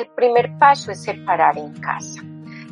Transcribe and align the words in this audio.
El 0.00 0.06
primer 0.06 0.56
paso 0.56 0.90
es 0.92 1.02
separar 1.02 1.58
en 1.58 1.74
casa. 1.74 2.22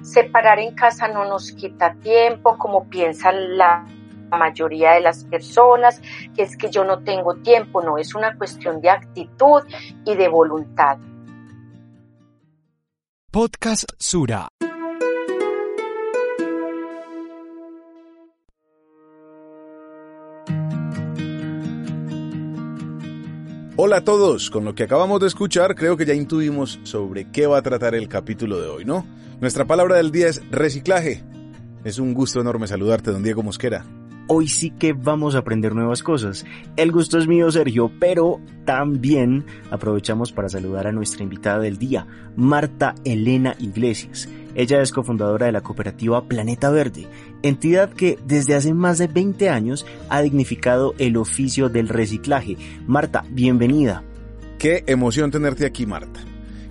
Separar 0.01 0.59
en 0.61 0.75
casa 0.75 1.09
no 1.09 1.27
nos 1.27 1.53
quita 1.53 1.93
tiempo, 1.97 2.57
como 2.57 2.89
piensa 2.89 3.33
la 3.33 3.85
mayoría 4.31 4.93
de 4.93 5.03
las 5.03 5.25
personas, 5.25 6.01
que 6.35 6.45
es 6.45 6.57
que 6.57 6.71
yo 6.71 6.85
no 6.85 7.05
tengo 7.05 7.35
tiempo, 7.35 7.83
no, 7.83 7.99
es 7.99 8.15
una 8.15 8.35
cuestión 8.39 8.81
de 8.81 8.89
actitud 8.89 9.61
y 10.07 10.15
de 10.15 10.29
voluntad. 10.29 10.97
Podcast 13.31 13.91
Sura. 13.99 14.49
Hola 23.81 23.99
a 23.99 24.01
todos, 24.01 24.51
con 24.51 24.65
lo 24.65 24.75
que 24.75 24.83
acabamos 24.83 25.21
de 25.21 25.29
escuchar 25.29 25.77
creo 25.77 25.97
que 25.97 26.05
ya 26.05 26.13
intuimos 26.13 26.81
sobre 26.83 27.31
qué 27.31 27.47
va 27.47 27.59
a 27.59 27.63
tratar 27.63 27.95
el 27.95 28.09
capítulo 28.09 28.61
de 28.61 28.67
hoy, 28.67 28.85
¿no? 28.85 29.07
Nuestra 29.41 29.67
palabra 29.67 29.99
del 29.99 30.11
día 30.11 30.27
es 30.27 30.43
reciclaje. 30.51 31.23
Es 31.85 32.01
un 32.01 32.13
gusto 32.13 32.41
enorme 32.41 32.67
saludarte, 32.67 33.13
don 33.13 33.23
Diego 33.23 33.45
Mosquera 33.45 33.85
hoy 34.29 34.47
sí 34.47 34.71
que 34.71 34.93
vamos 34.93 35.35
a 35.35 35.39
aprender 35.39 35.75
nuevas 35.75 36.03
cosas. 36.03 36.45
El 36.77 36.93
gusto 36.93 37.19
es 37.19 37.27
mío, 37.27 37.51
Sergio, 37.51 37.91
pero 37.99 38.41
también 38.65 39.45
aprovechamos 39.71 40.33
para 40.33 40.49
saludar 40.49 40.87
a 40.87 40.93
nuestra 40.93 41.25
invitada 41.25 41.59
del 41.59 41.79
día, 41.79 42.07
Marta 42.37 42.95
Elena 43.05 43.57
Iglesias. 43.59 44.29
Ella 44.59 44.83
es 44.83 44.91
cofundadora 44.91 45.47
de 45.47 45.53
la 45.53 45.61
cooperativa 45.61 46.25
Planeta 46.25 46.69
Verde, 46.69 47.07
entidad 47.43 47.91
que 47.91 48.19
desde 48.27 48.57
hace 48.57 48.75
más 48.75 48.99
de 48.99 49.07
20 49.07 49.49
años 49.51 49.87
ha 50.09 50.21
dignificado 50.21 50.97
el 50.99 51.17
oficio 51.17 51.69
del 51.69 51.89
reciclaje. 51.89 52.57
Marta, 52.85 53.25
bienvenida. 53.31 54.03
Qué 54.59 54.83
emoción 54.89 55.31
tenerte 55.31 55.65
aquí, 55.65 55.87
Marta. 55.87 56.19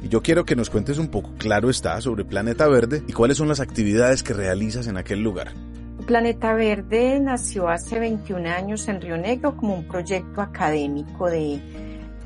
Y 0.03 0.09
yo 0.09 0.21
quiero 0.21 0.44
que 0.44 0.57
nos 0.57 0.69
cuentes 0.69 0.97
un 0.97 1.07
poco, 1.07 1.31
claro 1.38 1.69
está, 1.69 2.02
sobre 2.02 2.25
Planeta 2.25 2.67
Verde 2.67 3.03
y 3.07 3.13
cuáles 3.13 3.38
son 3.38 3.47
las 3.47 3.61
actividades 3.61 4.22
que 4.22 4.33
realizas 4.33 4.88
en 4.88 4.97
aquel 4.97 5.23
lugar. 5.23 5.53
Planeta 6.05 6.53
Verde 6.55 7.22
nació 7.22 7.69
hace 7.69 7.99
21 7.99 8.49
años 8.49 8.85
en 8.89 8.99
Río 8.99 9.16
Negro 9.16 9.55
como 9.55 9.75
un 9.75 9.88
proyecto 9.88 10.41
académico 10.41 11.29
de 11.29 11.61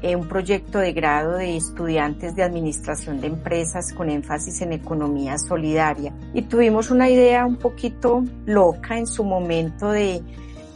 un 0.04 0.28
proyecto 0.28 0.80
de 0.80 0.94
grado 0.94 1.38
de 1.38 1.58
estudiantes 1.58 2.36
de 2.36 2.44
administración 2.44 3.22
de 3.22 3.28
empresas 3.28 3.94
con 3.94 4.10
énfasis 4.10 4.62
en 4.62 4.74
economía 4.74 5.38
solidaria. 5.38 6.14
Y 6.34 6.44
tuvimos 6.44 6.90
una 6.92 7.10
idea 7.10 7.46
un 7.46 7.58
poquito 7.58 8.24
loca 8.46 8.98
en 8.98 9.08
su 9.08 9.24
momento 9.24 9.92
de, 9.92 10.22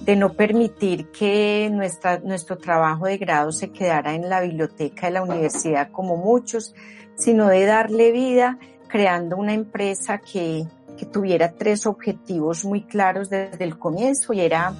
de 0.02 0.16
no 0.16 0.34
permitir 0.34 1.08
que 1.08 1.70
nuestra, 1.72 2.20
nuestro 2.20 2.58
trabajo 2.58 3.06
de 3.06 3.18
grado 3.18 3.52
se 3.52 3.72
quedara 3.72 4.14
en 4.14 4.30
la 4.30 4.42
biblioteca 4.42 5.08
de 5.08 5.14
la 5.14 5.24
universidad 5.24 5.92
como 5.92 6.18
muchos, 6.18 6.76
sino 7.16 7.48
de 7.48 7.66
darle 7.66 8.12
vida 8.12 8.60
creando 8.88 9.38
una 9.38 9.54
empresa 9.54 10.20
que 10.20 10.66
que 10.96 11.06
tuviera 11.06 11.52
tres 11.52 11.86
objetivos 11.86 12.66
muy 12.66 12.84
claros 12.84 13.30
desde 13.30 13.64
el 13.64 13.78
comienzo 13.78 14.34
y 14.34 14.42
era 14.42 14.74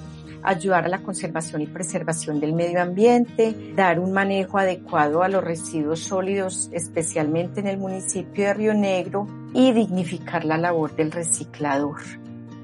ayudar 0.46 0.84
a 0.84 0.88
la 0.88 1.02
conservación 1.02 1.60
y 1.60 1.66
preservación 1.66 2.40
del 2.40 2.52
medio 2.52 2.80
ambiente, 2.80 3.72
dar 3.74 3.98
un 3.98 4.12
manejo 4.12 4.58
adecuado 4.58 5.22
a 5.22 5.28
los 5.28 5.42
residuos 5.42 6.00
sólidos, 6.00 6.70
especialmente 6.72 7.60
en 7.60 7.66
el 7.66 7.78
municipio 7.78 8.46
de 8.46 8.54
Río 8.54 8.74
Negro, 8.74 9.26
y 9.52 9.72
dignificar 9.72 10.44
la 10.44 10.56
labor 10.56 10.94
del 10.94 11.10
reciclador. 11.10 11.96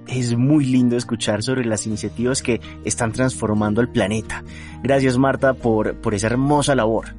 Es 0.06 0.36
muy 0.36 0.64
lindo 0.64 0.96
escuchar 0.96 1.42
sobre 1.42 1.64
las 1.64 1.86
iniciativas 1.86 2.42
que 2.42 2.60
están 2.84 3.12
transformando 3.12 3.80
el 3.80 3.88
planeta. 3.88 4.44
Gracias 4.82 5.18
Marta 5.18 5.54
por, 5.54 5.94
por 5.96 6.14
esa 6.14 6.28
hermosa 6.28 6.74
labor. 6.74 7.14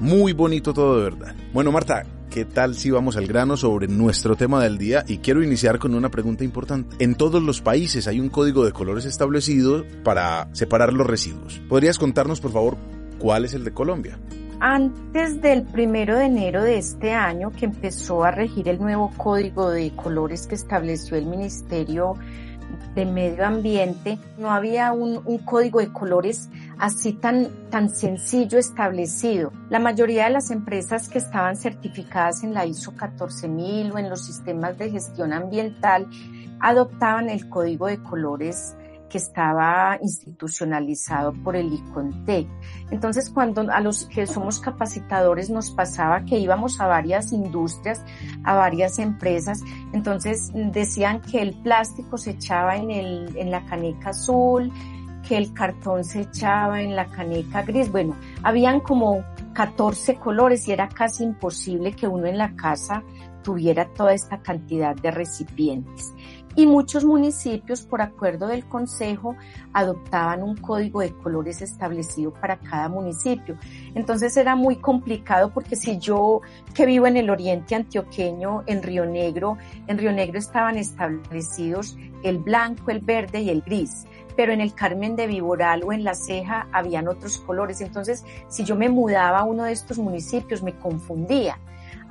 Muy 0.00 0.32
bonito 0.32 0.72
todo 0.72 0.98
de 0.98 1.04
verdad. 1.04 1.34
Bueno 1.52 1.70
Marta, 1.70 2.04
¿Qué 2.30 2.44
tal 2.44 2.76
si 2.76 2.92
vamos 2.92 3.16
al 3.16 3.26
grano 3.26 3.56
sobre 3.56 3.88
nuestro 3.88 4.36
tema 4.36 4.62
del 4.62 4.78
día? 4.78 5.04
Y 5.08 5.18
quiero 5.18 5.42
iniciar 5.42 5.80
con 5.80 5.96
una 5.96 6.12
pregunta 6.12 6.44
importante. 6.44 6.94
En 7.00 7.16
todos 7.16 7.42
los 7.42 7.60
países 7.60 8.06
hay 8.06 8.20
un 8.20 8.28
código 8.28 8.64
de 8.64 8.70
colores 8.70 9.04
establecido 9.04 9.84
para 10.04 10.48
separar 10.52 10.92
los 10.92 11.08
residuos. 11.08 11.60
¿Podrías 11.68 11.98
contarnos, 11.98 12.40
por 12.40 12.52
favor, 12.52 12.76
cuál 13.18 13.46
es 13.46 13.54
el 13.54 13.64
de 13.64 13.72
Colombia? 13.72 14.16
Antes 14.60 15.42
del 15.42 15.64
primero 15.64 16.16
de 16.16 16.26
enero 16.26 16.62
de 16.62 16.78
este 16.78 17.14
año, 17.14 17.50
que 17.50 17.64
empezó 17.64 18.22
a 18.22 18.30
regir 18.30 18.68
el 18.68 18.78
nuevo 18.78 19.10
código 19.16 19.68
de 19.68 19.90
colores 19.96 20.46
que 20.46 20.54
estableció 20.54 21.16
el 21.16 21.26
Ministerio 21.26 22.14
de 22.94 23.06
medio 23.06 23.46
ambiente, 23.46 24.18
no 24.38 24.50
había 24.50 24.92
un, 24.92 25.20
código 25.44 25.80
de 25.80 25.92
colores 25.92 26.48
así 26.78 27.12
tan, 27.12 27.48
tan 27.70 27.94
sencillo 27.94 28.58
establecido. 28.58 29.52
La 29.68 29.78
mayoría 29.78 30.24
de 30.24 30.30
las 30.30 30.50
empresas 30.50 31.08
que 31.08 31.18
estaban 31.18 31.56
certificadas 31.56 32.42
en 32.42 32.54
la 32.54 32.66
ISO 32.66 32.92
14000 32.96 33.92
o 33.92 33.98
en 33.98 34.10
los 34.10 34.24
sistemas 34.24 34.76
de 34.78 34.90
gestión 34.90 35.32
ambiental 35.32 36.06
adoptaban 36.60 37.30
el 37.30 37.48
código 37.48 37.86
de 37.86 38.02
colores 38.02 38.76
que 39.10 39.18
estaba 39.18 39.98
institucionalizado 40.00 41.34
por 41.44 41.56
el 41.56 41.72
ICONTEC. 41.72 42.48
Entonces, 42.90 43.28
cuando 43.28 43.70
a 43.70 43.80
los 43.80 44.06
que 44.06 44.26
somos 44.26 44.60
capacitadores 44.60 45.50
nos 45.50 45.70
pasaba 45.70 46.24
que 46.24 46.38
íbamos 46.38 46.80
a 46.80 46.86
varias 46.86 47.32
industrias, 47.32 48.02
a 48.44 48.54
varias 48.54 48.98
empresas, 48.98 49.60
entonces 49.92 50.50
decían 50.54 51.20
que 51.20 51.42
el 51.42 51.52
plástico 51.62 52.16
se 52.16 52.30
echaba 52.30 52.76
en, 52.76 52.90
el, 52.90 53.36
en 53.36 53.50
la 53.50 53.66
caneca 53.66 54.10
azul, 54.10 54.72
que 55.26 55.36
el 55.36 55.52
cartón 55.52 56.04
se 56.04 56.22
echaba 56.22 56.80
en 56.80 56.96
la 56.96 57.06
caneca 57.06 57.62
gris. 57.62 57.90
Bueno, 57.92 58.16
habían 58.42 58.80
como 58.80 59.22
14 59.52 60.16
colores 60.16 60.66
y 60.68 60.72
era 60.72 60.88
casi 60.88 61.24
imposible 61.24 61.92
que 61.92 62.08
uno 62.08 62.26
en 62.26 62.38
la 62.38 62.54
casa 62.56 63.02
tuviera 63.42 63.92
toda 63.92 64.14
esta 64.14 64.40
cantidad 64.42 64.94
de 64.94 65.10
recipientes 65.10 66.12
y 66.56 66.66
muchos 66.66 67.04
municipios, 67.04 67.82
por 67.82 68.02
acuerdo 68.02 68.48
del 68.48 68.66
Consejo, 68.66 69.36
adoptaban 69.72 70.42
un 70.42 70.56
código 70.56 71.00
de 71.00 71.12
colores 71.12 71.62
establecido 71.62 72.32
para 72.32 72.58
cada 72.58 72.88
municipio. 72.88 73.56
Entonces 73.94 74.36
era 74.36 74.56
muy 74.56 74.76
complicado 74.76 75.52
porque 75.54 75.76
si 75.76 75.98
yo 75.98 76.40
que 76.74 76.86
vivo 76.86 77.06
en 77.06 77.16
el 77.16 77.30
oriente 77.30 77.74
antioqueño, 77.74 78.64
en 78.66 78.82
Río 78.82 79.06
Negro, 79.06 79.58
en 79.86 79.98
Río 79.98 80.12
Negro 80.12 80.38
estaban 80.38 80.76
establecidos 80.76 81.96
el 82.24 82.38
blanco, 82.38 82.90
el 82.90 83.00
verde 83.00 83.40
y 83.40 83.50
el 83.50 83.62
gris 83.62 84.06
pero 84.36 84.52
en 84.52 84.62
el 84.62 84.74
Carmen 84.74 85.16
de 85.16 85.26
Viboral 85.26 85.82
o 85.84 85.92
en 85.92 86.02
La 86.02 86.14
Ceja 86.14 86.66
habían 86.72 87.08
otros 87.08 87.36
colores. 87.38 87.82
Entonces, 87.82 88.24
si 88.48 88.64
yo 88.64 88.74
me 88.74 88.88
mudaba 88.88 89.40
a 89.40 89.44
uno 89.44 89.64
de 89.64 89.72
estos 89.72 89.98
municipios, 89.98 90.62
me 90.62 90.78
confundía. 90.78 91.58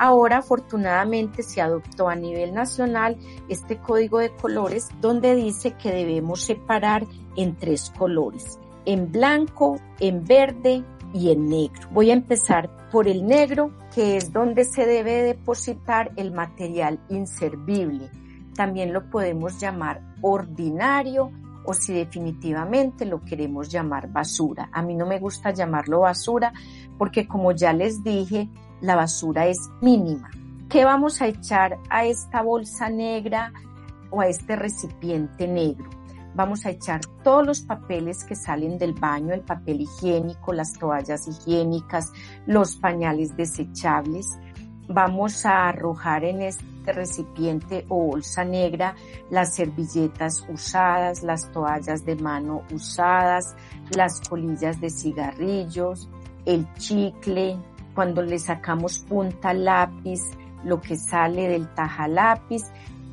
Ahora 0.02 0.38
afortunadamente 0.38 1.44
se 1.44 1.60
adoptó 1.60 2.08
a 2.08 2.16
nivel 2.16 2.54
nacional 2.54 3.18
este 3.50 3.80
código 3.80 4.20
de 4.20 4.34
colores 4.34 4.88
donde 5.02 5.36
dice 5.36 5.74
que 5.74 5.92
debemos 5.92 6.42
separar 6.42 7.06
en 7.36 7.58
tres 7.58 7.92
colores, 7.98 8.60
en 8.86 9.12
blanco, 9.12 9.78
en 10.00 10.24
verde 10.24 10.86
y 11.14 11.32
en 11.32 11.50
negro. 11.50 11.90
Voy 11.92 12.12
a 12.12 12.14
empezar 12.14 12.70
por 12.94 13.10
el 13.10 13.26
negro, 13.26 13.74
que 13.94 14.16
es 14.16 14.32
donde 14.32 14.64
se 14.64 14.86
debe 14.86 15.22
depositar 15.22 16.14
el 16.16 16.32
material 16.32 17.02
inservible. 17.10 18.10
También 18.56 18.94
lo 18.94 19.10
podemos 19.10 19.60
llamar 19.60 20.02
ordinario 20.22 21.30
o 21.66 21.74
si 21.74 21.94
definitivamente 21.94 23.06
lo 23.06 23.26
queremos 23.26 23.70
llamar 23.70 24.10
basura. 24.10 24.70
A 24.72 24.82
mí 24.82 24.96
no 24.96 25.06
me 25.06 25.20
gusta 25.20 25.52
llamarlo 25.52 26.00
basura 26.00 26.54
porque 26.98 27.28
como 27.28 27.52
ya 27.52 27.74
les 27.74 28.02
dije, 28.02 28.50
la 28.82 28.96
basura 28.96 29.48
es 29.48 29.58
mínima. 29.82 30.30
¿Qué 30.70 30.86
vamos 30.86 31.22
a 31.22 31.28
echar 31.28 31.78
a 31.90 32.06
esta 32.06 32.42
bolsa 32.42 32.90
negra 32.90 33.52
o 34.12 34.22
a 34.22 34.28
este 34.28 34.56
recipiente 34.56 35.48
negro? 35.48 35.90
Vamos 36.36 36.66
a 36.66 36.70
echar 36.70 37.02
todos 37.24 37.46
los 37.46 37.62
papeles 37.62 38.24
que 38.24 38.36
salen 38.36 38.78
del 38.78 38.94
baño, 38.94 39.34
el 39.34 39.42
papel 39.42 39.82
higiénico, 39.82 40.54
las 40.54 40.74
toallas 40.74 41.28
higiénicas, 41.28 42.12
los 42.46 42.76
pañales 42.76 43.36
desechables. 43.36 44.38
Vamos 44.88 45.46
a 45.46 45.70
arrojar 45.70 46.24
en 46.24 46.44
este 46.44 46.94
recipiente 46.94 47.86
o 47.90 48.08
bolsa 48.08 48.46
negra 48.46 48.96
las 49.30 49.56
servilletas 49.56 50.46
usadas, 50.48 51.24
las 51.24 51.52
toallas 51.52 52.06
de 52.06 52.16
mano 52.16 52.64
usadas, 52.72 53.56
las 53.96 54.22
colillas 54.22 54.80
de 54.80 54.90
cigarrillos, 54.92 56.10
el 56.46 56.72
chicle, 56.76 57.58
cuando 57.94 58.22
le 58.22 58.40
sacamos 58.40 59.00
punta 59.00 59.54
lápiz, 59.54 60.22
lo 60.64 60.82
que 60.82 60.96
sale 60.96 61.48
del 61.48 61.68
taja 61.74 62.08
lápiz 62.08 62.64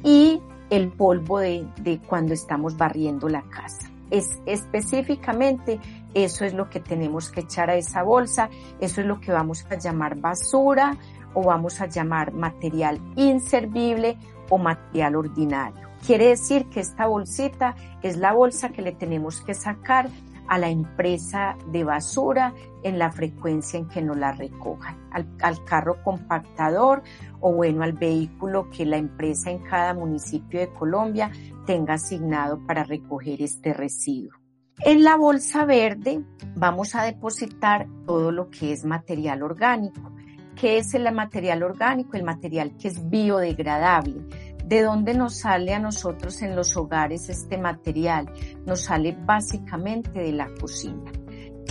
y 0.03 0.41
el 0.71 0.89
polvo 0.89 1.39
de, 1.39 1.67
de 1.81 1.99
cuando 1.99 2.35
estamos 2.35 2.77
barriendo 2.77 3.29
la 3.29 3.43
casa. 3.43 3.91
Es 4.11 4.39
específicamente 4.47 5.81
eso 6.15 6.45
es 6.45 6.55
lo 6.55 6.71
que 6.71 6.81
tenemos 6.81 7.31
que 7.31 7.41
echar 7.41 7.71
a 7.71 7.77
esa 7.77 8.03
bolsa, 8.03 8.49
eso 8.81 9.01
es 9.01 9.07
lo 9.07 9.21
que 9.21 9.33
vamos 9.33 9.67
a 9.71 9.77
llamar 9.77 10.17
basura 10.17 10.97
o 11.35 11.43
vamos 11.43 11.81
a 11.81 11.87
llamar 11.87 12.33
material 12.33 13.01
inservible 13.17 14.17
o 14.49 14.59
material 14.59 15.17
ordinario. 15.17 15.87
Quiere 16.07 16.29
decir 16.29 16.67
que 16.67 16.81
esta 16.81 17.07
bolsita 17.07 17.75
es 18.03 18.17
la 18.17 18.33
bolsa 18.33 18.71
que 18.71 18.81
le 18.81 18.93
tenemos 18.93 19.41
que 19.41 19.55
sacar 19.55 20.09
a 20.49 20.59
la 20.59 20.69
empresa 20.69 21.57
de 21.73 21.85
basura 21.85 22.55
en 22.83 22.99
la 22.99 23.11
frecuencia 23.11 23.79
en 23.79 23.89
que 23.89 24.03
nos 24.03 24.17
la 24.17 24.33
recojan, 24.33 25.09
al, 25.13 25.29
al, 25.43 25.65
carro 25.65 26.03
compactador 26.03 27.03
o 27.41 27.53
bueno, 27.53 27.83
al 27.83 27.93
vehículo 27.93 28.71
que 28.71 28.87
la 28.87 28.97
empresa 28.97 29.51
en 29.51 29.59
cada 29.65 29.95
municipio 29.95 30.61
de 30.61 30.73
Colombia 30.73 31.31
tenga 31.67 31.95
asignado 31.95 32.65
para 32.67 32.85
recoger 32.85 33.43
este 33.43 33.73
residuo. 33.73 34.33
En 34.81 35.05
la 35.05 35.17
bolsa 35.17 35.65
verde 35.65 36.23
vamos 36.55 36.95
a 36.95 37.03
depositar 37.03 37.87
todo 38.07 38.31
lo 38.31 38.51
que 38.51 38.73
es 38.73 38.85
material 38.85 39.43
orgánico. 39.43 40.13
¿Qué 40.55 40.79
es 40.79 40.95
el 40.95 41.11
material 41.13 41.63
orgánico? 41.63 42.17
El 42.17 42.25
material 42.25 42.77
que 42.77 42.89
es 42.89 43.09
biodegradable 43.09 44.27
¿De 44.67 44.83
dónde 44.83 45.15
nos 45.15 45.37
sale 45.37 45.75
a 45.75 45.79
nosotros 45.79 46.43
en 46.43 46.57
los 46.57 46.77
hogares 46.77 47.29
este 47.29 47.57
material? 47.57 48.29
Nos 48.65 48.87
sale 48.87 49.17
básicamente 49.17 50.19
de 50.19 50.33
la 50.33 50.49
cocina. 50.61 51.13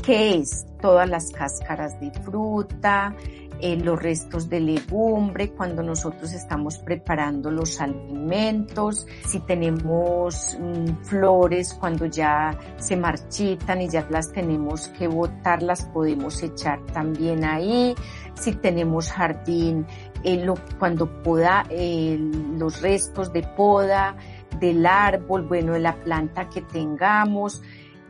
¿Qué 0.01 0.36
es? 0.36 0.65
Todas 0.81 1.09
las 1.09 1.30
cáscaras 1.31 2.00
de 2.00 2.12
fruta, 2.21 3.13
eh, 3.59 3.75
los 3.77 4.01
restos 4.01 4.50
de 4.50 4.59
legumbre, 4.59 5.51
cuando 5.51 5.83
nosotros 5.83 6.31
estamos 6.33 6.77
preparando 6.77 7.51
los 7.51 7.81
alimentos, 7.81 9.07
si 9.25 9.39
tenemos 9.39 10.57
mm, 10.59 11.03
flores 11.03 11.74
cuando 11.74 12.06
ya 12.06 12.57
se 12.77 12.95
marchitan 12.95 13.81
y 13.81 13.89
ya 13.89 14.07
las 14.09 14.31
tenemos 14.31 14.89
que 14.89 15.07
botar, 15.07 15.63
las 15.63 15.83
podemos 15.86 16.44
echar 16.44 16.86
también 16.88 17.44
ahí, 17.44 17.95
si 18.36 18.53
tenemos 18.53 19.12
jardín, 19.12 19.86
eh, 20.25 20.44
cuando 20.80 21.22
poda, 21.22 21.66
eh, 21.69 22.18
los 22.57 22.81
restos 22.81 23.31
de 23.31 23.44
poda 23.44 24.18
del 24.60 24.86
árbol, 24.86 25.44
bueno, 25.44 25.74
de 25.74 25.80
la 25.80 25.95
planta 25.95 26.50
que 26.50 26.62
tengamos, 26.62 27.62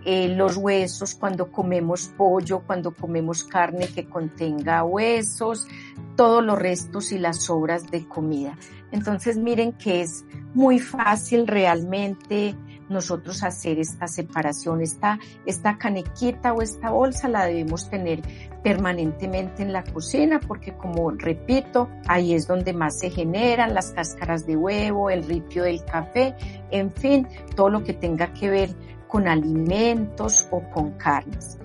eh, 0.06 0.30
los 0.30 0.56
huesos 0.56 1.16
cuando 1.16 1.52
comemos 1.52 2.08
pollo, 2.16 2.62
cuando 2.66 2.92
comemos 2.92 3.44
carne 3.44 3.88
que 3.88 4.08
contenga 4.08 4.84
huesos, 4.86 5.68
todos 6.16 6.42
los 6.42 6.58
restos 6.58 7.12
y 7.12 7.18
las 7.18 7.44
sobras 7.44 7.92
de 7.92 8.08
comida. 8.08 8.58
Entonces 8.92 9.38
miren 9.38 9.74
que 9.74 10.02
es 10.02 10.24
muy 10.54 10.80
fácil 10.80 11.48
realmente 11.48 12.56
nosotros 12.90 13.44
hacer 13.44 13.80
esta 13.80 14.08
separación. 14.08 14.82
Esta, 14.82 15.20
esta 15.46 15.78
canequita 15.78 16.54
o 16.54 16.62
esta 16.62 16.90
bolsa 16.90 17.28
la 17.28 17.46
debemos 17.46 17.90
tener 17.90 18.22
permanentemente 18.64 19.64
en 19.64 19.74
la 19.74 19.84
cocina 19.84 20.40
porque 20.40 20.76
como 20.76 21.12
repito, 21.12 21.90
ahí 22.08 22.34
es 22.34 22.48
donde 22.48 22.74
más 22.74 23.00
se 23.00 23.10
generan 23.10 23.74
las 23.74 23.92
cáscaras 23.92 24.46
de 24.46 24.58
huevo, 24.58 25.10
el 25.10 25.24
ripio 25.24 25.64
del 25.64 25.84
café, 25.86 26.36
en 26.72 26.92
fin, 26.94 27.28
todo 27.56 27.70
lo 27.70 27.84
que 27.84 27.94
tenga 27.94 28.34
que 28.34 28.50
ver 28.50 28.70
con 29.08 29.28
alimentos 29.28 30.48
o 30.52 30.62
con 30.72 30.92
carnes. 30.94 31.58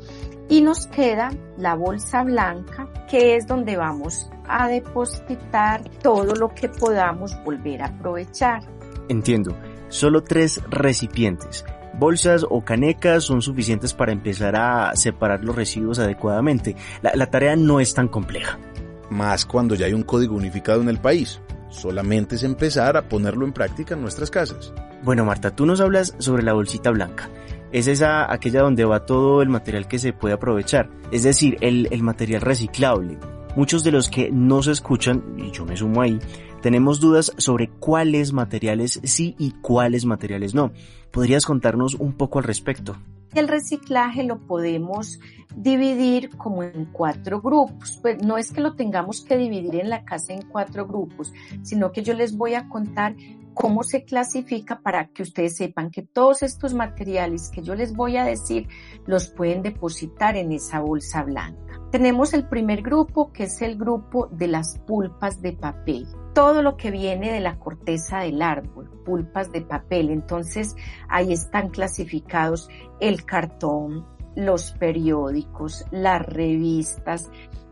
Y 0.48 0.62
nos 0.62 0.88
queda 0.88 1.30
la 1.56 1.74
bolsa 1.74 2.24
blanca, 2.24 2.88
que 3.08 3.36
es 3.36 3.46
donde 3.46 3.76
vamos 3.76 4.30
a 4.48 4.68
depositar 4.68 5.82
todo 6.02 6.34
lo 6.34 6.52
que 6.54 6.68
podamos 6.68 7.40
volver 7.44 7.82
a 7.82 7.86
aprovechar. 7.86 8.62
Entiendo 9.08 9.56
solo 9.90 10.22
tres 10.22 10.62
recipientes. 10.70 11.64
Bolsas 11.92 12.46
o 12.48 12.64
canecas 12.64 13.24
son 13.24 13.42
suficientes 13.42 13.92
para 13.92 14.12
empezar 14.12 14.56
a 14.56 14.96
separar 14.96 15.44
los 15.44 15.54
residuos 15.54 15.98
adecuadamente. 15.98 16.76
La, 17.02 17.26
tarea 17.26 17.56
no 17.56 17.80
es 17.80 17.92
tan 17.92 18.08
compleja. 18.08 18.58
Más 19.10 19.44
cuando 19.44 19.74
ya 19.74 19.86
hay 19.86 19.92
un 19.92 20.04
código 20.04 20.34
unificado 20.34 20.80
en 20.80 20.88
el 20.88 20.98
país. 20.98 21.40
Solamente 21.68 22.36
es 22.36 22.42
empezar 22.42 22.96
a 22.96 23.08
ponerlo 23.08 23.44
en 23.44 23.52
práctica 23.52 23.94
en 23.94 24.02
nuestras 24.02 24.30
casas. 24.30 24.72
Bueno, 25.02 25.24
Marta, 25.24 25.54
tú 25.54 25.66
nos 25.66 25.80
hablas 25.80 26.14
sobre 26.18 26.42
la 26.42 26.52
bolsita 26.52 26.90
blanca. 26.90 27.28
Es 27.72 27.86
esa, 27.86 28.32
aquella 28.32 28.62
donde 28.62 28.84
va 28.84 29.06
todo 29.06 29.42
el 29.42 29.48
material 29.48 29.86
que 29.86 29.98
se 29.98 30.12
puede 30.12 30.34
aprovechar. 30.34 30.88
Es 31.12 31.22
decir, 31.22 31.56
el, 31.60 31.88
el 31.90 32.02
material 32.02 32.40
reciclable. 32.40 33.18
Muchos 33.56 33.84
de 33.84 33.92
los 33.92 34.08
que 34.08 34.30
no 34.30 34.62
se 34.62 34.72
escuchan, 34.72 35.22
y 35.36 35.50
yo 35.50 35.64
me 35.64 35.76
sumo 35.76 36.02
ahí, 36.02 36.18
tenemos 36.60 37.00
dudas 37.00 37.32
sobre 37.36 37.68
cuáles 37.68 38.32
materiales 38.32 39.00
sí 39.04 39.34
y 39.38 39.52
cuáles 39.52 40.04
materiales 40.04 40.54
no. 40.54 40.72
¿Podrías 41.10 41.44
contarnos 41.44 41.94
un 41.94 42.12
poco 42.12 42.38
al 42.38 42.44
respecto? 42.44 42.96
El 43.34 43.46
reciclaje 43.46 44.24
lo 44.24 44.40
podemos 44.40 45.20
dividir 45.54 46.30
como 46.36 46.64
en 46.64 46.86
cuatro 46.86 47.40
grupos. 47.40 47.98
Pues 48.02 48.22
no 48.22 48.38
es 48.38 48.52
que 48.52 48.60
lo 48.60 48.74
tengamos 48.74 49.20
que 49.22 49.36
dividir 49.36 49.76
en 49.76 49.88
la 49.88 50.04
casa 50.04 50.32
en 50.32 50.42
cuatro 50.42 50.86
grupos, 50.86 51.32
sino 51.62 51.92
que 51.92 52.02
yo 52.02 52.14
les 52.14 52.36
voy 52.36 52.54
a 52.54 52.68
contar 52.68 53.14
cómo 53.60 53.82
se 53.82 54.04
clasifica 54.04 54.80
para 54.80 55.08
que 55.08 55.22
ustedes 55.22 55.56
sepan 55.56 55.90
que 55.90 56.02
todos 56.02 56.42
estos 56.42 56.72
materiales 56.72 57.50
que 57.50 57.62
yo 57.62 57.74
les 57.74 57.94
voy 57.94 58.16
a 58.16 58.24
decir 58.24 58.68
los 59.06 59.28
pueden 59.28 59.62
depositar 59.62 60.36
en 60.36 60.52
esa 60.52 60.80
bolsa 60.80 61.22
blanca. 61.22 61.78
Tenemos 61.92 62.32
el 62.32 62.48
primer 62.48 62.80
grupo 62.80 63.32
que 63.32 63.44
es 63.44 63.60
el 63.60 63.76
grupo 63.76 64.28
de 64.28 64.46
las 64.46 64.78
pulpas 64.86 65.42
de 65.42 65.52
papel 65.52 66.06
todo 66.32 66.62
lo 66.62 66.76
que 66.76 66.92
viene 66.92 67.32
de 67.32 67.40
la 67.40 67.58
corteza 67.58 68.20
del 68.20 68.40
árbol, 68.40 68.88
pulpas 69.04 69.50
de 69.50 69.62
papel. 69.62 70.10
Entonces 70.10 70.76
ahí 71.08 71.32
están 71.32 71.70
clasificados 71.70 72.68
el 73.00 73.24
cartón, 73.24 74.06
los 74.36 74.72
periódicos, 74.72 75.84
las 75.90 76.24
revistas, 76.24 77.30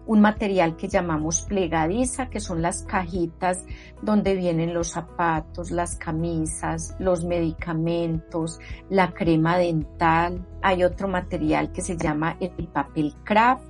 un 0.08 0.22
material 0.22 0.74
que 0.76 0.88
llamamos 0.88 1.42
plegadiza, 1.42 2.30
que 2.30 2.40
son 2.40 2.62
las 2.62 2.82
cajitas 2.82 3.64
donde 4.00 4.34
vienen 4.34 4.72
los 4.72 4.88
zapatos, 4.88 5.70
las 5.70 5.96
camisas, 5.96 6.96
los 6.98 7.24
medicamentos, 7.24 8.58
la 8.88 9.12
crema 9.12 9.58
dental. 9.58 10.46
Hay 10.62 10.82
otro 10.82 11.08
material 11.08 11.72
que 11.72 11.82
se 11.82 11.98
llama 11.98 12.38
el 12.40 12.68
papel 12.68 13.14
craft 13.22 13.67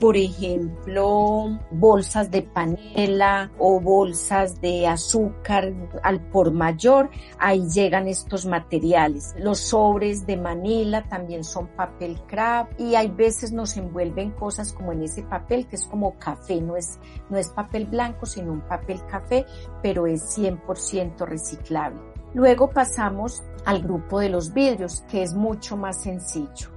por 0.00 0.16
ejemplo, 0.16 1.58
bolsas 1.70 2.30
de 2.30 2.42
panela 2.42 3.50
o 3.58 3.80
bolsas 3.80 4.60
de 4.60 4.86
azúcar 4.86 5.72
al 6.02 6.20
por 6.28 6.52
mayor, 6.52 7.10
ahí 7.38 7.66
llegan 7.68 8.06
estos 8.06 8.46
materiales. 8.46 9.34
Los 9.38 9.58
sobres 9.58 10.26
de 10.26 10.36
Manila 10.36 11.08
también 11.08 11.44
son 11.44 11.68
papel 11.68 12.20
craft 12.26 12.78
y 12.78 12.94
hay 12.94 13.08
veces 13.08 13.52
nos 13.52 13.76
envuelven 13.76 14.32
cosas 14.32 14.72
como 14.72 14.92
en 14.92 15.02
ese 15.02 15.22
papel 15.22 15.66
que 15.66 15.76
es 15.76 15.86
como 15.86 16.18
café, 16.18 16.60
no 16.60 16.76
es, 16.76 16.98
no 17.30 17.38
es 17.38 17.48
papel 17.48 17.86
blanco 17.86 18.26
sino 18.26 18.52
un 18.52 18.60
papel 18.60 19.00
café, 19.06 19.46
pero 19.82 20.06
es 20.06 20.36
100% 20.38 21.26
reciclable. 21.26 22.00
Luego 22.34 22.68
pasamos 22.68 23.42
al 23.64 23.82
grupo 23.82 24.20
de 24.20 24.28
los 24.28 24.52
vidrios, 24.52 25.02
que 25.08 25.22
es 25.22 25.34
mucho 25.34 25.76
más 25.76 26.02
sencillo. 26.02 26.68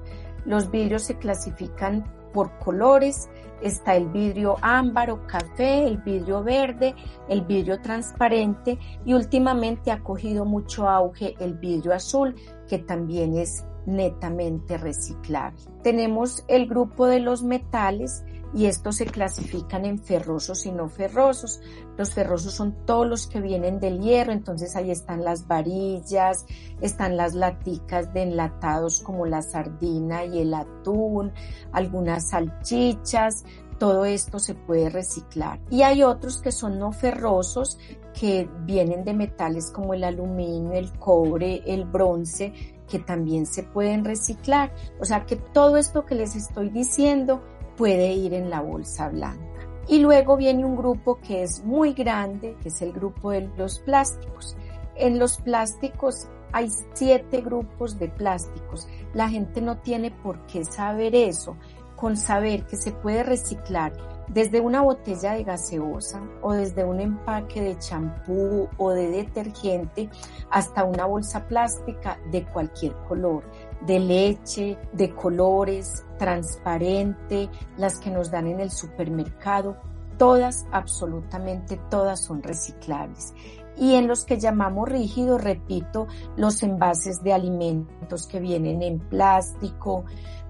Los 0.46 0.72
vidrios 0.72 1.03
se 1.03 1.17
clasifican 1.17 2.05
por 2.33 2.57
colores. 2.59 3.29
Está 3.62 3.95
el 3.95 4.07
vidrio 4.07 4.55
ámbar 4.62 5.12
o 5.12 5.27
café, 5.27 5.83
el 5.83 5.98
vidrio 5.98 6.43
verde, 6.43 6.95
el 7.27 7.41
vidrio 7.41 7.81
transparente 7.81 8.79
y 9.05 9.13
últimamente 9.13 9.91
ha 9.91 10.01
cogido 10.01 10.45
mucho 10.45 10.88
auge 10.88 11.36
el 11.39 11.55
vidrio 11.55 11.93
azul, 11.93 12.36
que 12.69 12.79
también 12.79 13.38
es 13.38 13.65
netamente 13.96 14.77
reciclable. 14.77 15.60
Tenemos 15.84 16.43
el 16.48 16.67
grupo 16.67 17.08
de 17.08 17.19
los 17.19 17.43
metales 17.43 18.24
y 18.53 18.65
estos 18.65 18.98
se 18.98 19.05
clasifican 19.05 19.86
en 19.86 20.00
ferrosos 20.00 20.65
y 20.65 20.72
no 20.72 20.89
ferrosos. 20.89 21.62
Los 21.98 22.13
ferrosos 22.13 22.53
son 22.53 22.75
todos 22.86 23.08
los 23.08 23.27
que 23.27 23.41
vienen 23.41 23.79
del 23.79 24.00
hierro, 24.00 24.31
entonces 24.31 24.75
ahí 24.75 24.89
están 24.89 25.24
las 25.24 25.48
varillas, 25.48 26.46
están 26.81 27.15
las 27.15 27.36
laticas 27.36 28.12
de 28.13 28.24
enlatados 28.24 29.01
como 29.01 29.25
la 29.25 29.41
sardina 29.41 30.25
y 30.25 30.39
el 30.39 30.53
atún, 30.53 31.31
algunas 31.72 32.29
salchichas, 32.29 33.43
todo 33.77 34.05
esto 34.05 34.39
se 34.39 34.55
puede 34.55 34.89
reciclar. 34.89 35.60
Y 35.69 35.84
hay 35.84 36.03
otros 36.03 36.41
que 36.41 36.51
son 36.51 36.79
no 36.79 36.91
ferrosos, 36.91 37.77
que 38.19 38.50
vienen 38.65 39.05
de 39.05 39.13
metales 39.13 39.72
como 39.72 39.93
el 39.93 40.03
aluminio, 40.03 40.74
el 40.74 40.91
cobre, 41.00 41.62
el 41.65 41.86
bronce, 41.86 42.53
que 42.89 43.00
también 43.00 43.46
se 43.46 43.63
pueden 43.63 44.03
reciclar. 44.03 44.74
O 45.00 45.05
sea 45.05 45.25
que 45.25 45.36
todo 45.36 45.77
esto 45.77 46.05
que 46.05 46.15
les 46.15 46.36
estoy 46.36 46.69
diciendo 46.69 47.41
puede 47.77 48.13
ir 48.13 48.34
en 48.34 48.50
la 48.50 48.62
bolsa 48.62 49.10
blanca. 49.10 49.46
Y 49.88 50.00
luego 50.00 50.38
viene 50.38 50.65
un 50.65 50.75
grupo 50.75 51.19
que 51.19 51.43
es 51.43 51.63
muy 51.63 51.93
grande, 51.93 52.55
que 52.62 52.69
es 52.69 52.81
el 52.81 52.93
grupo 52.93 53.31
de 53.31 53.50
los 53.58 53.79
plásticos. 53.79 54.55
En 54.96 55.17
los 55.17 55.38
plásticos 55.38 56.27
hay 56.51 56.69
siete 56.93 57.41
grupos 57.41 57.98
de 57.98 58.10
plásticos. 58.10 58.88
La 59.13 59.29
gente 59.29 59.62
no 59.62 59.77
tiene 59.77 60.12
por 60.12 60.46
qué 60.48 60.65
saber 60.65 61.15
eso. 61.15 61.55
Con 62.00 62.15
saber 62.15 62.65
que 62.65 62.77
se 62.77 62.91
puede 62.91 63.24
reciclar 63.24 63.91
desde 64.29 64.62
una 64.62 64.82
botella 64.82 65.34
de 65.34 65.44
gaseosa 65.44 66.22
o 66.41 66.53
desde 66.53 66.84
un 66.84 67.00
empaque 67.00 67.62
de 67.62 67.77
champú 67.79 68.70
o 68.77 68.91
de 68.91 69.10
detergente 69.10 70.10
hasta 70.51 70.84
una 70.84 71.06
bolsa 71.06 71.48
plástica 71.48 72.20
de 72.32 72.46
cualquier 72.46 72.94
color, 73.08 73.44
de 73.86 74.00
leche, 74.00 74.77
de 74.94 75.13
colores, 75.13 76.06
transparente, 76.18 77.50
las 77.77 78.00
que 78.00 78.12
nos 78.12 78.29
dan 78.29 78.48
en 78.48 78.60
el 78.60 78.72
supermercado, 78.72 79.77
todas, 80.18 80.68
absolutamente 80.72 81.79
todas 81.89 82.24
son 82.24 82.44
reciclables. 82.44 83.34
Y 83.77 83.96
en 83.96 84.08
los 84.08 84.25
que 84.25 84.38
llamamos 84.38 84.89
rígidos, 84.89 85.41
repito, 85.41 86.08
los 86.36 86.62
envases 86.63 87.24
de 87.24 87.32
alimentos 87.32 88.27
que 88.27 88.41
vienen 88.41 88.84
en 88.84 89.00
plástico, 89.00 90.03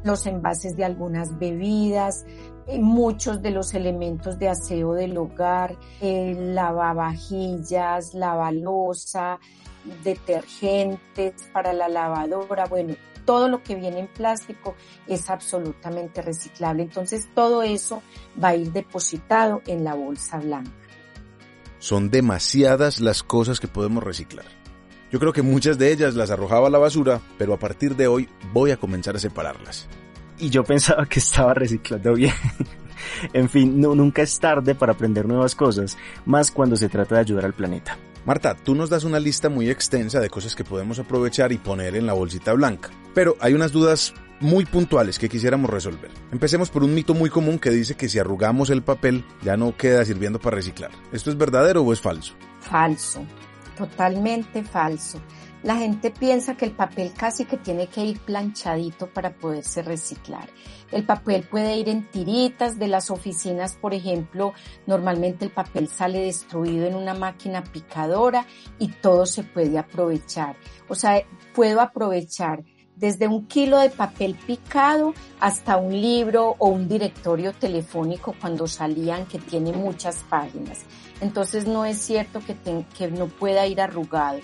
los 0.03 0.25
envases 0.25 0.75
de 0.75 0.85
algunas 0.85 1.37
bebidas, 1.37 2.25
eh, 2.67 2.79
muchos 2.79 3.41
de 3.41 3.51
los 3.51 3.73
elementos 3.73 4.37
de 4.39 4.49
aseo 4.49 4.93
del 4.93 5.17
hogar, 5.17 5.77
eh, 6.01 6.35
lavavajillas, 6.37 8.13
lavalosa, 8.13 9.39
detergentes 10.03 11.33
para 11.53 11.73
la 11.73 11.87
lavadora, 11.87 12.65
bueno, 12.65 12.95
todo 13.25 13.47
lo 13.47 13.61
que 13.61 13.75
viene 13.75 13.99
en 13.99 14.07
plástico 14.07 14.75
es 15.07 15.29
absolutamente 15.29 16.21
reciclable. 16.21 16.83
Entonces 16.83 17.29
todo 17.35 17.61
eso 17.61 18.01
va 18.41 18.49
a 18.49 18.55
ir 18.55 18.71
depositado 18.71 19.61
en 19.67 19.83
la 19.83 19.93
bolsa 19.93 20.39
blanca. 20.39 20.71
Son 21.77 22.09
demasiadas 22.09 22.99
las 22.99 23.23
cosas 23.23 23.59
que 23.59 23.67
podemos 23.67 24.03
reciclar. 24.03 24.58
Yo 25.11 25.19
creo 25.19 25.33
que 25.33 25.41
muchas 25.41 25.77
de 25.77 25.91
ellas 25.91 26.15
las 26.15 26.29
arrojaba 26.29 26.67
a 26.67 26.69
la 26.69 26.77
basura, 26.77 27.19
pero 27.37 27.53
a 27.53 27.59
partir 27.59 27.95
de 27.95 28.07
hoy 28.07 28.29
voy 28.53 28.71
a 28.71 28.77
comenzar 28.77 29.15
a 29.15 29.19
separarlas. 29.19 29.87
Y 30.37 30.49
yo 30.49 30.63
pensaba 30.63 31.05
que 31.05 31.19
estaba 31.19 31.53
reciclando 31.53 32.13
bien. 32.13 32.33
en 33.33 33.49
fin, 33.49 33.79
no, 33.79 33.95
nunca 33.95 34.21
es 34.21 34.39
tarde 34.39 34.75
para 34.75 34.93
aprender 34.93 35.27
nuevas 35.27 35.55
cosas, 35.55 35.97
más 36.25 36.51
cuando 36.51 36.75
se 36.75 36.89
trata 36.89 37.15
de 37.15 37.21
ayudar 37.21 37.45
al 37.45 37.53
planeta. 37.53 37.97
Marta, 38.25 38.55
tú 38.55 38.75
nos 38.75 38.89
das 38.89 39.03
una 39.03 39.19
lista 39.19 39.49
muy 39.49 39.69
extensa 39.69 40.19
de 40.19 40.29
cosas 40.29 40.55
que 40.55 40.63
podemos 40.63 40.99
aprovechar 40.99 41.51
y 41.51 41.57
poner 41.57 41.95
en 41.95 42.05
la 42.05 42.13
bolsita 42.13 42.53
blanca, 42.53 42.89
pero 43.15 43.35
hay 43.39 43.53
unas 43.53 43.71
dudas 43.71 44.13
muy 44.39 44.65
puntuales 44.65 45.17
que 45.17 45.29
quisiéramos 45.29 45.69
resolver. 45.69 46.11
Empecemos 46.31 46.69
por 46.69 46.83
un 46.83 46.93
mito 46.93 47.13
muy 47.13 47.29
común 47.29 47.59
que 47.59 47.71
dice 47.71 47.95
que 47.95 48.09
si 48.09 48.19
arrugamos 48.19 48.69
el 48.69 48.83
papel 48.83 49.25
ya 49.41 49.57
no 49.57 49.75
queda 49.75 50.05
sirviendo 50.05 50.39
para 50.39 50.55
reciclar. 50.55 50.91
¿Esto 51.11 51.29
es 51.29 51.37
verdadero 51.37 51.81
o 51.81 51.91
es 51.91 51.99
falso? 51.99 52.33
Falso, 52.61 53.25
totalmente 53.79 54.61
falso. 54.61 55.21
La 55.63 55.77
gente 55.77 56.11
piensa 56.11 56.55
que 56.55 56.65
el 56.65 56.71
papel 56.71 57.13
casi 57.13 57.45
que 57.45 57.57
tiene 57.57 57.87
que 57.87 58.03
ir 58.03 58.19
planchadito 58.19 59.07
para 59.07 59.33
poderse 59.33 59.81
reciclar. 59.81 60.49
El 60.91 61.05
papel 61.05 61.43
puede 61.43 61.77
ir 61.77 61.87
en 61.87 62.09
tiritas 62.09 62.77
de 62.77 62.89
las 62.89 63.09
oficinas, 63.09 63.75
por 63.75 63.93
ejemplo, 63.93 64.53
normalmente 64.85 65.45
el 65.45 65.51
papel 65.51 65.87
sale 65.87 66.19
destruido 66.19 66.87
en 66.87 66.95
una 66.95 67.13
máquina 67.13 67.63
picadora 67.63 68.45
y 68.79 68.89
todo 68.89 69.25
se 69.25 69.43
puede 69.43 69.77
aprovechar. 69.77 70.57
O 70.89 70.95
sea, 70.95 71.23
puedo 71.53 71.79
aprovechar 71.79 72.63
desde 72.99 73.27
un 73.27 73.45
kilo 73.45 73.79
de 73.79 73.89
papel 73.89 74.35
picado 74.35 75.13
hasta 75.39 75.77
un 75.77 75.93
libro 75.93 76.55
o 76.59 76.67
un 76.67 76.89
directorio 76.89 77.53
telefónico 77.53 78.35
cuando 78.39 78.67
salían 78.67 79.25
que 79.25 79.39
tiene 79.39 79.71
muchas 79.71 80.17
páginas. 80.29 80.79
Entonces 81.21 81.65
no 81.65 81.85
es 81.85 81.97
cierto 81.97 82.41
que, 82.45 82.55
que 82.97 83.07
no 83.09 83.27
pueda 83.27 83.65
ir 83.65 83.81
arrugado 83.81 84.39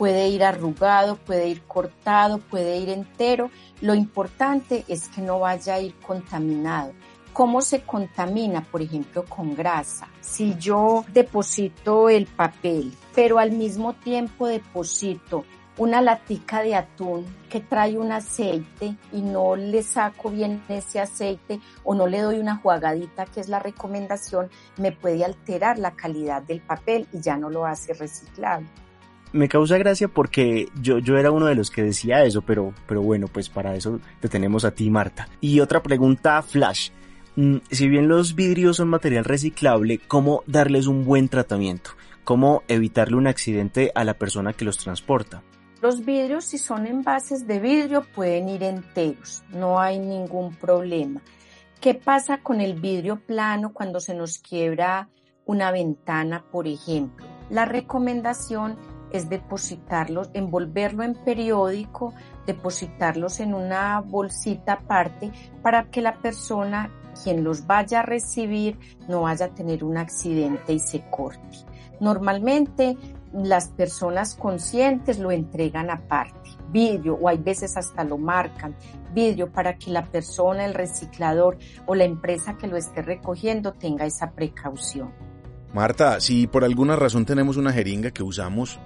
puede 0.00 0.28
ir 0.28 0.42
arrugado, 0.42 1.16
puede 1.16 1.48
ir 1.48 1.60
cortado, 1.64 2.38
puede 2.38 2.78
ir 2.78 2.88
entero. 2.88 3.50
Lo 3.82 3.94
importante 3.94 4.82
es 4.88 5.08
que 5.08 5.20
no 5.20 5.40
vaya 5.40 5.74
a 5.74 5.80
ir 5.82 5.94
contaminado. 5.96 6.94
¿Cómo 7.34 7.60
se 7.60 7.82
contamina, 7.82 8.62
por 8.62 8.80
ejemplo, 8.80 9.26
con 9.26 9.54
grasa? 9.54 10.08
Si 10.22 10.56
yo 10.56 11.04
deposito 11.12 12.08
el 12.08 12.24
papel, 12.24 12.94
pero 13.14 13.38
al 13.38 13.52
mismo 13.52 13.92
tiempo 13.92 14.46
deposito 14.46 15.44
una 15.80 16.02
latica 16.02 16.62
de 16.62 16.74
atún 16.74 17.24
que 17.48 17.60
trae 17.60 17.96
un 17.96 18.12
aceite 18.12 18.96
y 19.12 19.22
no 19.22 19.56
le 19.56 19.82
saco 19.82 20.30
bien 20.30 20.62
ese 20.68 21.00
aceite 21.00 21.58
o 21.84 21.94
no 21.94 22.06
le 22.06 22.20
doy 22.20 22.38
una 22.38 22.56
jugadita, 22.56 23.24
que 23.24 23.40
es 23.40 23.48
la 23.48 23.60
recomendación, 23.60 24.50
me 24.76 24.92
puede 24.92 25.24
alterar 25.24 25.78
la 25.78 25.92
calidad 25.92 26.42
del 26.42 26.60
papel 26.60 27.08
y 27.14 27.22
ya 27.22 27.38
no 27.38 27.48
lo 27.48 27.64
hace 27.64 27.94
reciclable 27.94 28.68
me 29.32 29.48
causa 29.48 29.78
gracia 29.78 30.08
porque 30.08 30.66
yo, 30.82 30.98
yo 30.98 31.16
era 31.16 31.30
uno 31.30 31.46
de 31.46 31.54
los 31.54 31.70
que 31.70 31.84
decía 31.84 32.24
eso, 32.24 32.42
pero, 32.42 32.74
pero 32.88 33.00
bueno, 33.00 33.28
pues 33.28 33.48
para 33.48 33.76
eso 33.76 34.00
te 34.18 34.28
tenemos 34.28 34.64
a 34.64 34.72
ti, 34.72 34.90
Marta. 34.90 35.28
Y 35.40 35.60
otra 35.60 35.84
pregunta, 35.84 36.42
Flash. 36.42 36.90
Mm, 37.36 37.58
si 37.70 37.88
bien 37.88 38.08
los 38.08 38.34
vidrios 38.34 38.78
son 38.78 38.88
material 38.88 39.24
reciclable, 39.24 40.00
¿cómo 40.08 40.42
darles 40.48 40.88
un 40.88 41.04
buen 41.04 41.28
tratamiento? 41.28 41.90
¿Cómo 42.24 42.64
evitarle 42.66 43.16
un 43.16 43.28
accidente 43.28 43.92
a 43.94 44.02
la 44.02 44.14
persona 44.14 44.52
que 44.52 44.64
los 44.64 44.78
transporta? 44.78 45.44
Los 45.82 46.04
vidrios, 46.04 46.44
si 46.44 46.58
son 46.58 46.86
envases 46.86 47.46
de 47.46 47.58
vidrio, 47.58 48.04
pueden 48.14 48.50
ir 48.50 48.62
enteros, 48.62 49.42
no 49.48 49.80
hay 49.80 49.98
ningún 49.98 50.54
problema. 50.54 51.22
¿Qué 51.80 51.94
pasa 51.94 52.42
con 52.42 52.60
el 52.60 52.78
vidrio 52.78 53.24
plano 53.24 53.72
cuando 53.72 53.98
se 53.98 54.14
nos 54.14 54.38
quiebra 54.38 55.08
una 55.46 55.70
ventana, 55.70 56.44
por 56.52 56.66
ejemplo? 56.66 57.26
La 57.48 57.64
recomendación 57.64 58.76
es 59.10 59.30
depositarlos, 59.30 60.28
envolverlo 60.34 61.02
en 61.02 61.14
periódico, 61.14 62.12
depositarlos 62.46 63.40
en 63.40 63.54
una 63.54 64.00
bolsita 64.00 64.74
aparte 64.74 65.32
para 65.62 65.84
que 65.90 66.02
la 66.02 66.18
persona, 66.20 66.92
quien 67.24 67.42
los 67.42 67.66
vaya 67.66 68.00
a 68.00 68.04
recibir, 68.04 68.78
no 69.08 69.22
vaya 69.22 69.46
a 69.46 69.54
tener 69.54 69.82
un 69.82 69.96
accidente 69.96 70.74
y 70.74 70.78
se 70.78 71.02
corte. 71.10 71.40
Normalmente 72.00 72.96
las 73.32 73.68
personas 73.68 74.34
conscientes 74.34 75.18
lo 75.18 75.30
entregan 75.30 75.90
aparte, 75.90 76.50
vidrio, 76.70 77.14
o 77.14 77.28
hay 77.28 77.38
veces 77.38 77.76
hasta 77.76 78.04
lo 78.04 78.18
marcan, 78.18 78.74
vidrio, 79.14 79.50
para 79.52 79.76
que 79.76 79.90
la 79.90 80.06
persona, 80.06 80.64
el 80.64 80.74
reciclador 80.74 81.58
o 81.86 81.94
la 81.94 82.04
empresa 82.04 82.56
que 82.56 82.66
lo 82.66 82.76
esté 82.76 83.02
recogiendo 83.02 83.72
tenga 83.72 84.06
esa 84.06 84.32
precaución. 84.32 85.12
Marta, 85.72 86.20
si 86.20 86.46
por 86.48 86.64
alguna 86.64 86.96
razón 86.96 87.24
tenemos 87.24 87.56
una 87.56 87.72
jeringa 87.72 88.10
que 88.10 88.24
usamos 88.24 88.80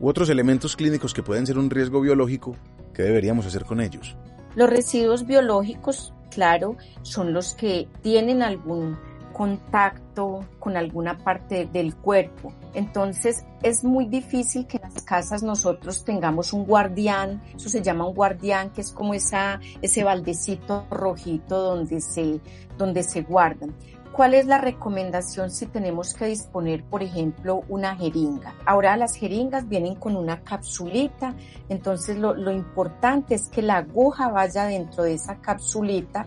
u 0.00 0.08
otros 0.08 0.30
elementos 0.30 0.74
clínicos 0.74 1.12
que 1.12 1.22
pueden 1.22 1.46
ser 1.46 1.58
un 1.58 1.68
riesgo 1.68 2.00
biológico, 2.00 2.56
¿qué 2.94 3.02
deberíamos 3.02 3.44
hacer 3.44 3.64
con 3.64 3.80
ellos? 3.80 4.16
Los 4.54 4.70
residuos 4.70 5.26
biológicos, 5.26 6.14
claro, 6.30 6.76
son 7.02 7.34
los 7.34 7.54
que 7.54 7.88
tienen 8.02 8.42
algún 8.42 8.98
contacto 9.40 10.44
con 10.58 10.76
alguna 10.76 11.16
parte 11.16 11.64
del 11.64 11.96
cuerpo. 11.96 12.52
Entonces 12.74 13.46
es 13.62 13.82
muy 13.84 14.04
difícil 14.04 14.66
que 14.66 14.76
en 14.76 14.82
las 14.82 15.02
casas 15.02 15.42
nosotros 15.42 16.04
tengamos 16.04 16.52
un 16.52 16.66
guardián, 16.66 17.42
eso 17.56 17.70
se 17.70 17.80
llama 17.80 18.06
un 18.06 18.14
guardián, 18.14 18.68
que 18.68 18.82
es 18.82 18.90
como 18.90 19.14
esa, 19.14 19.58
ese 19.80 20.04
baldecito 20.04 20.86
rojito 20.90 21.58
donde 21.58 22.02
se, 22.02 22.38
donde 22.76 23.02
se 23.02 23.22
guardan. 23.22 23.74
¿Cuál 24.12 24.34
es 24.34 24.44
la 24.44 24.58
recomendación 24.58 25.50
si 25.50 25.64
tenemos 25.64 26.12
que 26.12 26.26
disponer, 26.26 26.84
por 26.84 27.02
ejemplo, 27.02 27.62
una 27.70 27.96
jeringa? 27.96 28.54
Ahora 28.66 28.94
las 28.98 29.14
jeringas 29.14 29.68
vienen 29.68 29.94
con 29.94 30.16
una 30.16 30.42
capsulita, 30.42 31.34
entonces 31.70 32.18
lo, 32.18 32.50
importante 32.50 33.36
es 33.36 33.48
que 33.48 33.62
la 33.62 33.78
aguja 33.78 34.28
vaya 34.28 34.64
dentro 34.64 35.04
de 35.04 35.14
esa 35.14 35.36
capsulita, 35.36 36.26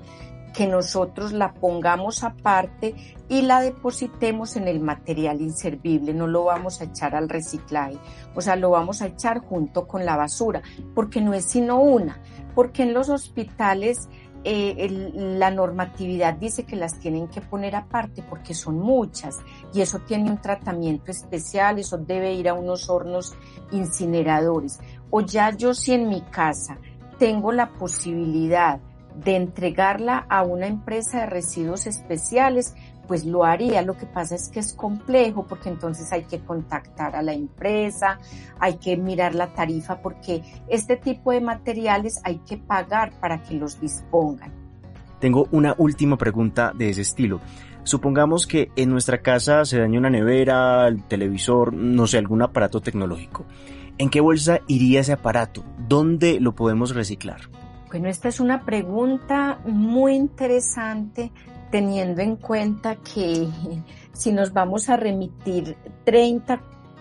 que 0.53 0.67
nosotros 0.67 1.33
la 1.33 1.53
pongamos 1.53 2.23
aparte 2.23 2.95
y 3.27 3.41
la 3.41 3.61
depositemos 3.61 4.55
en 4.55 4.67
el 4.67 4.79
material 4.79 5.41
inservible, 5.41 6.13
no 6.13 6.27
lo 6.27 6.45
vamos 6.45 6.79
a 6.79 6.85
echar 6.85 7.15
al 7.15 7.27
reciclaje, 7.27 7.97
o 8.35 8.41
sea, 8.41 8.55
lo 8.55 8.69
vamos 8.69 9.01
a 9.01 9.07
echar 9.07 9.39
junto 9.39 9.87
con 9.87 10.05
la 10.05 10.15
basura, 10.15 10.61
porque 10.93 11.21
no 11.21 11.33
es 11.33 11.45
sino 11.45 11.81
una, 11.81 12.21
porque 12.53 12.83
en 12.83 12.93
los 12.93 13.09
hospitales 13.09 14.07
eh, 14.45 14.89
la 15.15 15.51
normatividad 15.51 16.33
dice 16.33 16.65
que 16.65 16.75
las 16.75 16.99
tienen 16.99 17.29
que 17.29 17.39
poner 17.39 17.77
aparte 17.77 18.21
porque 18.29 18.53
son 18.53 18.77
muchas 18.77 19.37
y 19.73 19.79
eso 19.79 19.99
tiene 19.99 20.29
un 20.29 20.41
tratamiento 20.41 21.11
especial, 21.11 21.79
eso 21.79 21.97
debe 21.97 22.33
ir 22.33 22.49
a 22.49 22.53
unos 22.53 22.89
hornos 22.89 23.35
incineradores. 23.71 24.79
O 25.09 25.21
ya 25.21 25.51
yo 25.51 25.73
si 25.73 25.93
en 25.93 26.09
mi 26.09 26.21
casa 26.21 26.77
tengo 27.17 27.53
la 27.53 27.71
posibilidad 27.71 28.81
de 29.15 29.35
entregarla 29.35 30.25
a 30.29 30.43
una 30.43 30.67
empresa 30.67 31.21
de 31.21 31.25
residuos 31.27 31.87
especiales, 31.87 32.75
pues 33.07 33.25
lo 33.25 33.43
haría. 33.43 33.81
Lo 33.81 33.97
que 33.97 34.05
pasa 34.05 34.35
es 34.35 34.49
que 34.49 34.59
es 34.59 34.73
complejo 34.73 35.45
porque 35.47 35.69
entonces 35.69 36.11
hay 36.11 36.23
que 36.23 36.39
contactar 36.39 37.15
a 37.15 37.21
la 37.21 37.33
empresa, 37.33 38.19
hay 38.59 38.75
que 38.75 38.97
mirar 38.97 39.35
la 39.35 39.53
tarifa 39.53 40.01
porque 40.01 40.41
este 40.67 40.97
tipo 40.97 41.31
de 41.31 41.41
materiales 41.41 42.21
hay 42.23 42.37
que 42.39 42.57
pagar 42.57 43.11
para 43.19 43.43
que 43.43 43.55
los 43.55 43.79
dispongan. 43.79 44.51
Tengo 45.19 45.47
una 45.51 45.75
última 45.77 46.17
pregunta 46.17 46.73
de 46.75 46.89
ese 46.89 47.01
estilo. 47.01 47.39
Supongamos 47.83 48.47
que 48.47 48.71
en 48.75 48.89
nuestra 48.89 49.21
casa 49.21 49.65
se 49.65 49.77
daña 49.77 49.99
una 49.99 50.09
nevera, 50.09 50.87
el 50.87 51.03
televisor, 51.03 51.73
no 51.73 52.07
sé, 52.07 52.17
algún 52.17 52.41
aparato 52.41 52.81
tecnológico. 52.81 53.45
¿En 53.97 54.09
qué 54.09 54.21
bolsa 54.21 54.61
iría 54.67 55.01
ese 55.01 55.13
aparato? 55.13 55.63
¿Dónde 55.87 56.39
lo 56.39 56.55
podemos 56.55 56.95
reciclar? 56.95 57.41
Bueno, 57.93 58.09
esta 58.09 58.27
es 58.27 58.39
una 58.39 58.65
pregunta 58.65 59.59
muy 59.65 60.15
interesante 60.15 61.31
teniendo 61.69 62.23
en 62.23 62.37
cuenta 62.37 62.95
que 62.95 63.47
si 64.13 64.31
nos 64.31 64.51
vamos 64.51 64.89
a 64.89 64.97
remitir 64.97 65.77
30, 66.03 66.59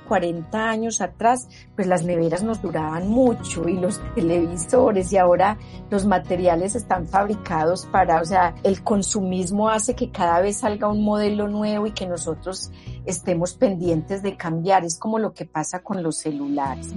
40 0.09 0.69
años 0.69 1.01
atrás, 1.01 1.49
pues 1.75 1.87
las 1.87 2.05
neveras 2.05 2.43
nos 2.43 2.63
duraban 2.63 3.09
mucho 3.09 3.69
y 3.69 3.79
los 3.79 4.01
televisores 4.15 5.13
y 5.13 5.17
ahora 5.17 5.59
los 5.91 6.07
materiales 6.07 6.75
están 6.75 7.07
fabricados 7.07 7.87
para, 7.87 8.21
o 8.21 8.25
sea, 8.25 8.55
el 8.63 8.83
consumismo 8.83 9.69
hace 9.69 9.95
que 9.95 10.11
cada 10.11 10.41
vez 10.41 10.59
salga 10.59 10.89
un 10.89 11.05
modelo 11.05 11.49
nuevo 11.49 11.87
y 11.87 11.93
que 11.93 12.07
nosotros 12.07 12.71
estemos 13.05 13.55
pendientes 13.55 14.23
de 14.23 14.37
cambiar. 14.37 14.85
Es 14.85 14.99
como 14.99 15.19
lo 15.19 15.33
que 15.33 15.45
pasa 15.45 15.81
con 15.81 16.03
los 16.03 16.19
celulares. 16.19 16.89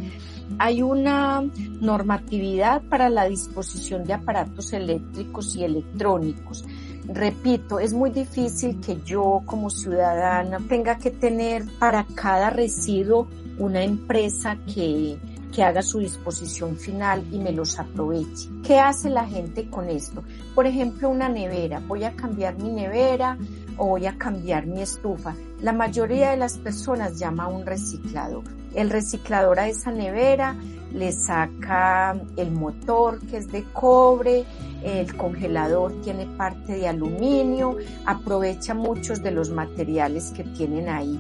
Hay 0.60 0.82
una 0.82 1.42
normatividad 1.82 2.84
para 2.90 3.10
la 3.10 3.26
disposición 3.26 4.04
de 4.04 4.14
aparatos 4.14 4.74
eléctricos 4.74 5.56
y 5.56 5.64
electrónicos 5.64 6.66
repito, 7.08 7.80
es 7.80 7.94
muy 7.94 8.10
difícil 8.10 8.80
que 8.82 9.02
yo 9.04 9.42
como 9.46 9.70
ciudadana 9.70 10.60
tenga 10.68 10.98
que 10.98 11.12
tener 11.12 11.66
para 11.80 12.06
cada 12.16 12.50
residuo 12.50 13.28
una 13.58 13.84
empresa 13.84 14.58
que, 14.74 15.18
que 15.54 15.64
haga 15.64 15.82
su 15.82 16.00
disposición 16.00 16.76
final 16.76 17.24
y 17.32 17.40
me 17.40 17.52
los 17.52 17.80
aproveche. 17.80 18.50
¿Qué 18.64 18.80
hace 18.80 19.10
la 19.10 19.26
gente 19.26 19.70
con 19.70 19.90
esto? 19.90 20.24
Por 20.54 20.66
ejemplo, 20.66 21.10
una 21.10 21.30
nevera. 21.30 21.80
Voy 21.80 22.04
a 22.04 22.16
cambiar 22.16 22.58
mi 22.62 22.72
nevera 22.72 23.38
o 23.78 23.88
voy 23.88 24.06
a 24.06 24.18
cambiar 24.18 24.66
mi 24.66 24.82
estufa. 24.82 25.36
La 25.62 25.72
mayoría 25.72 26.32
de 26.32 26.38
las 26.38 26.58
personas 26.58 27.18
llama 27.18 27.46
a 27.46 27.48
un 27.48 27.66
reciclador. 27.66 28.44
El 28.76 28.90
reciclador 28.90 29.60
a 29.60 29.70
esa 29.70 29.92
nevera 29.92 30.56
le 30.94 31.12
saca 31.12 32.16
el 32.38 32.52
motor 32.52 33.20
que 33.28 33.38
es 33.38 33.52
de 33.52 33.64
cobre, 33.74 34.46
el 34.84 35.16
congelador 35.16 36.02
tiene 36.02 36.26
parte 36.26 36.74
de 36.74 36.88
aluminio, 36.88 37.78
aprovecha 38.06 38.74
muchos 38.74 39.24
de 39.24 39.32
los 39.32 39.50
materiales 39.50 40.32
que 40.32 40.44
tienen 40.44 40.90
ahí. 40.90 41.20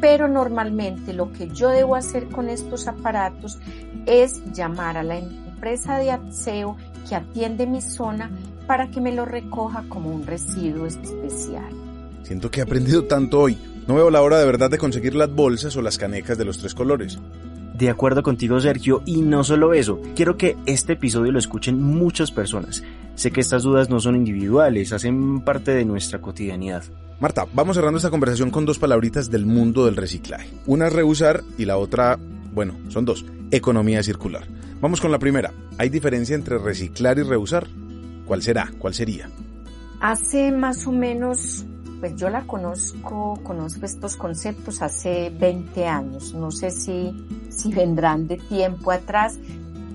Pero 0.00 0.28
normalmente 0.28 1.12
lo 1.12 1.32
que 1.32 1.48
yo 1.48 1.68
debo 1.68 1.96
hacer 1.96 2.28
con 2.28 2.48
estos 2.48 2.88
aparatos 2.88 3.58
es 4.06 4.42
llamar 4.52 4.96
a 4.96 5.02
la 5.02 5.18
empresa 5.18 5.96
de 5.96 6.10
aseo 6.10 6.76
que 7.08 7.14
atiende 7.14 7.66
mi 7.66 7.80
zona 7.80 8.30
para 8.66 8.90
que 8.90 9.00
me 9.00 9.12
lo 9.12 9.24
recoja 9.24 9.84
como 9.88 10.10
un 10.10 10.26
residuo 10.26 10.86
especial. 10.86 11.72
Siento 12.22 12.50
que 12.50 12.60
he 12.60 12.62
aprendido 12.62 13.04
tanto 13.04 13.40
hoy. 13.40 13.58
No 13.86 13.94
veo 13.94 14.10
la 14.10 14.22
hora 14.22 14.38
de 14.38 14.46
verdad 14.46 14.70
de 14.70 14.78
conseguir 14.78 15.14
las 15.14 15.32
bolsas 15.32 15.76
o 15.76 15.82
las 15.82 15.98
canecas 15.98 16.38
de 16.38 16.44
los 16.44 16.58
tres 16.58 16.74
colores. 16.74 17.18
De 17.74 17.90
acuerdo 17.90 18.22
contigo, 18.22 18.60
Sergio, 18.60 19.02
y 19.06 19.22
no 19.22 19.42
solo 19.42 19.74
eso, 19.74 20.00
quiero 20.14 20.36
que 20.36 20.56
este 20.66 20.92
episodio 20.92 21.32
lo 21.32 21.38
escuchen 21.38 21.82
muchas 21.82 22.30
personas. 22.30 22.84
Sé 23.14 23.30
que 23.30 23.40
estas 23.40 23.62
dudas 23.62 23.90
no 23.90 23.98
son 23.98 24.14
individuales, 24.14 24.92
hacen 24.92 25.40
parte 25.40 25.72
de 25.72 25.84
nuestra 25.84 26.20
cotidianidad. 26.20 26.84
Marta, 27.18 27.46
vamos 27.54 27.76
cerrando 27.76 27.96
esta 27.96 28.10
conversación 28.10 28.50
con 28.50 28.66
dos 28.66 28.78
palabritas 28.78 29.30
del 29.30 29.46
mundo 29.46 29.86
del 29.86 29.96
reciclaje. 29.96 30.48
Una 30.66 30.88
es 30.88 30.92
reusar 30.92 31.42
y 31.56 31.64
la 31.64 31.76
otra, 31.76 32.18
bueno, 32.52 32.74
son 32.88 33.04
dos, 33.04 33.24
economía 33.50 34.02
circular. 34.02 34.44
Vamos 34.80 35.00
con 35.00 35.10
la 35.10 35.18
primera. 35.18 35.52
¿Hay 35.78 35.88
diferencia 35.88 36.34
entre 36.34 36.58
reciclar 36.58 37.18
y 37.18 37.22
reusar? 37.22 37.66
¿Cuál 38.26 38.42
será? 38.42 38.70
¿Cuál 38.78 38.94
sería? 38.94 39.30
Hace 40.00 40.52
más 40.52 40.86
o 40.86 40.92
menos 40.92 41.64
pues 42.02 42.16
yo 42.16 42.28
la 42.30 42.40
conozco, 42.40 43.38
conozco 43.44 43.86
estos 43.86 44.16
conceptos 44.16 44.82
hace 44.82 45.30
20 45.30 45.86
años, 45.86 46.34
no 46.34 46.50
sé 46.50 46.72
si, 46.72 47.14
si 47.48 47.72
vendrán 47.72 48.26
de 48.26 48.38
tiempo 48.38 48.90
atrás, 48.90 49.38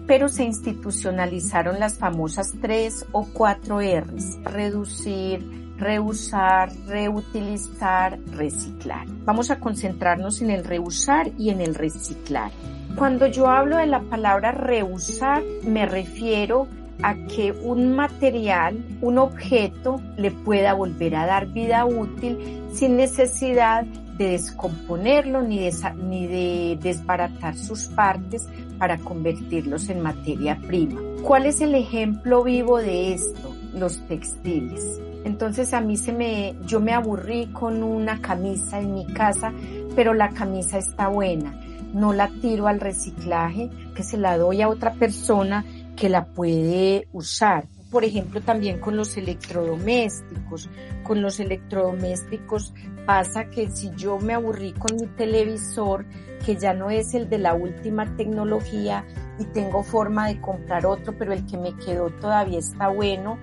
pero 0.07 0.29
se 0.29 0.45
institucionalizaron 0.45 1.81
las 1.81 1.97
famosas 1.97 2.53
tres 2.61 3.05
o 3.11 3.27
cuatro 3.33 3.81
R's, 3.81 4.41
reducir, 4.45 5.73
reusar, 5.75 6.71
reutilizar, 6.87 8.17
reciclar. 8.31 9.05
Vamos 9.25 9.51
a 9.51 9.59
concentrarnos 9.59 10.41
en 10.41 10.51
el 10.51 10.63
reusar 10.63 11.31
y 11.37 11.49
en 11.49 11.59
el 11.59 11.75
reciclar. 11.75 12.51
Cuando 12.95 13.27
yo 13.27 13.49
hablo 13.49 13.75
de 13.75 13.87
la 13.87 13.99
palabra 13.99 14.53
reusar, 14.53 15.43
me 15.65 15.85
refiero 15.85 16.69
a 17.01 17.15
que 17.15 17.51
un 17.51 17.95
material, 17.95 18.77
un 19.01 19.17
objeto, 19.17 20.01
le 20.17 20.31
pueda 20.31 20.73
volver 20.73 21.15
a 21.15 21.25
dar 21.25 21.47
vida 21.47 21.85
útil 21.85 22.61
sin 22.73 22.97
necesidad 22.97 23.85
de 24.17 24.31
descomponerlo 24.31 25.41
ni 25.41 25.59
de, 25.59 25.73
ni 25.95 26.27
de 26.27 26.79
desbaratar 26.81 27.55
sus 27.55 27.85
partes 27.85 28.47
para 28.77 28.97
convertirlos 28.97 29.89
en 29.89 30.01
materia 30.01 30.57
prima. 30.67 30.99
¿Cuál 31.21 31.45
es 31.45 31.61
el 31.61 31.75
ejemplo 31.75 32.43
vivo 32.43 32.79
de 32.79 33.13
esto? 33.13 33.55
Los 33.73 33.99
textiles. 34.07 34.99
Entonces 35.23 35.73
a 35.73 35.81
mí 35.81 35.97
se 35.97 36.13
me, 36.13 36.55
yo 36.65 36.79
me 36.79 36.93
aburrí 36.93 37.47
con 37.47 37.83
una 37.83 38.21
camisa 38.21 38.79
en 38.79 38.93
mi 38.93 39.05
casa, 39.05 39.51
pero 39.95 40.13
la 40.13 40.29
camisa 40.29 40.77
está 40.77 41.09
buena. 41.09 41.59
No 41.93 42.13
la 42.13 42.29
tiro 42.29 42.67
al 42.67 42.79
reciclaje, 42.79 43.69
que 43.93 44.03
se 44.03 44.17
la 44.17 44.37
doy 44.37 44.61
a 44.61 44.69
otra 44.69 44.93
persona 44.93 45.65
que 45.97 46.07
la 46.07 46.25
puede 46.25 47.07
usar. 47.11 47.65
Por 47.91 48.03
ejemplo, 48.03 48.41
también 48.41 48.79
con 48.79 48.95
los 48.95 49.17
electrodomésticos. 49.17 50.69
Con 51.03 51.21
los 51.21 51.39
electrodomésticos 51.39 52.73
pasa 53.05 53.49
que 53.49 53.69
si 53.69 53.91
yo 53.95 54.19
me 54.19 54.33
aburrí 54.33 54.73
con 54.73 54.95
mi 54.95 55.07
televisor, 55.07 56.05
que 56.45 56.55
ya 56.55 56.73
no 56.73 56.89
es 56.89 57.13
el 57.13 57.29
de 57.29 57.39
la 57.39 57.53
última 57.53 58.15
tecnología 58.15 59.05
y 59.39 59.45
tengo 59.45 59.83
forma 59.83 60.27
de 60.27 60.39
comprar 60.39 60.85
otro, 60.85 61.15
pero 61.17 61.33
el 61.33 61.45
que 61.45 61.57
me 61.57 61.75
quedó 61.75 62.09
todavía 62.09 62.59
está 62.59 62.89
bueno, 62.89 63.37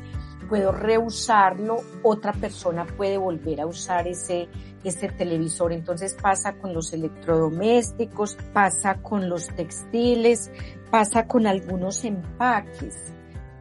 puedo 0.48 0.72
reusarlo, 0.72 1.83
otra 2.02 2.33
persona 2.33 2.87
puede 2.87 3.16
volver 3.16 3.61
a 3.61 3.66
usar 3.66 4.07
ese, 4.09 4.48
ese 4.83 5.09
televisor. 5.09 5.72
Entonces 5.72 6.14
pasa 6.14 6.54
con 6.54 6.74
los 6.74 6.92
electrodomésticos, 6.92 8.37
pasa 8.52 8.96
con 9.02 9.28
los 9.28 9.48
textiles, 9.48 10.50
pasa 10.90 11.26
con 11.26 11.46
algunos 11.46 12.04
empaques. 12.04 13.13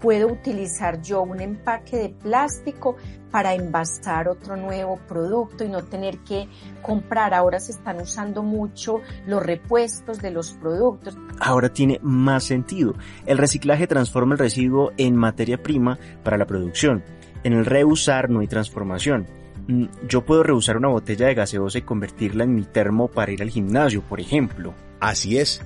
Puedo 0.04 0.28
utilizar 0.28 1.02
yo 1.02 1.22
un 1.22 1.40
empaque 1.40 1.96
de 1.96 2.10
plástico 2.10 2.98
para 3.32 3.54
envasar 3.54 4.28
otro 4.28 4.58
nuevo 4.58 5.00
producto 5.08 5.64
y 5.64 5.70
no 5.70 5.82
tener 5.82 6.18
que 6.20 6.50
comprar. 6.82 7.34
Ahora 7.34 7.62
se 7.62 7.72
están 7.72 8.02
usando 8.02 8.44
mucho 8.44 9.00
los 9.26 9.42
repuestos 9.42 10.20
de 10.20 10.32
los 10.32 10.52
productos. 10.52 11.18
Ahora 11.40 11.70
tiene 11.70 12.02
más 12.04 12.44
sentido. 12.44 12.96
El 13.26 13.38
reciclaje 13.38 13.88
transforma 13.88 14.34
el 14.34 14.40
residuo 14.40 14.92
en 14.98 15.16
materia 15.16 15.64
prima 15.64 15.98
para 16.22 16.38
la 16.38 16.48
producción. 16.48 17.02
En 17.46 17.54
el 17.54 17.66
reusar 17.66 18.30
no 18.30 18.42
hay 18.42 18.48
transformación. 18.48 19.26
Mm, 19.70 19.86
yo 20.10 20.26
puedo 20.26 20.44
reusar 20.44 20.76
una 20.76 20.90
botella 20.90 21.28
de 21.28 21.34
gaseosa 21.34 21.78
y 21.78 21.84
convertirla 21.84 22.44
en 22.44 22.56
mi 22.56 22.64
termo 22.64 23.08
para 23.08 23.32
ir 23.32 23.42
al 23.42 23.52
gimnasio, 23.52 24.02
por 24.02 24.20
ejemplo. 24.20 24.74
Así 25.00 25.38
es. 25.38 25.62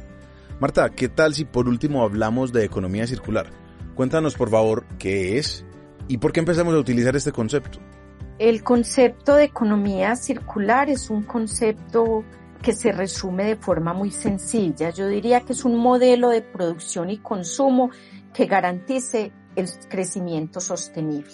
Marta, 0.60 0.92
¿qué 0.92 1.10
tal 1.10 1.34
si 1.34 1.44
por 1.44 1.68
último 1.68 2.04
hablamos 2.04 2.54
de 2.54 2.66
economía 2.66 3.08
circular? 3.08 3.48
Cuéntanos 3.98 4.36
por 4.36 4.52
favor 4.52 4.86
qué 5.00 5.40
es 5.40 5.66
y 6.08 6.20
por 6.20 6.32
qué 6.32 6.40
empezamos 6.40 6.76
a 6.76 6.78
utilizar 6.78 7.16
este 7.16 7.32
concepto. 7.32 7.80
El 8.38 8.64
concepto 8.64 9.34
de 9.34 9.46
economía 9.46 10.16
circular 10.16 10.88
es 10.92 11.10
un 11.10 11.24
concepto 11.24 12.24
que 12.62 12.74
se 12.74 12.92
resume 12.92 13.46
de 13.46 13.56
forma 13.56 13.94
muy 13.94 14.12
sencilla. 14.12 14.92
Yo 14.92 15.08
diría 15.08 15.42
que 15.42 15.54
es 15.54 15.66
un 15.66 15.80
modelo 15.80 16.30
de 16.30 16.44
producción 16.44 17.10
y 17.10 17.18
consumo 17.18 17.90
que 18.36 18.46
garantice 18.46 19.32
el 19.56 19.68
crecimiento 19.90 20.60
sostenible. 20.60 21.34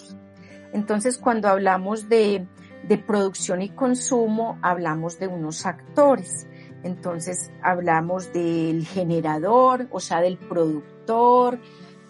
Entonces, 0.72 1.18
cuando 1.18 1.48
hablamos 1.48 2.08
de, 2.08 2.46
de 2.88 2.96
producción 2.96 3.60
y 3.60 3.68
consumo, 3.68 4.58
hablamos 4.62 5.18
de 5.18 5.26
unos 5.26 5.66
actores. 5.66 6.46
Entonces 6.82 7.50
hablamos 7.62 8.32
del 8.32 8.86
generador, 8.86 9.86
o 9.90 10.00
sea, 10.00 10.22
del 10.22 10.38
productor, 10.38 11.58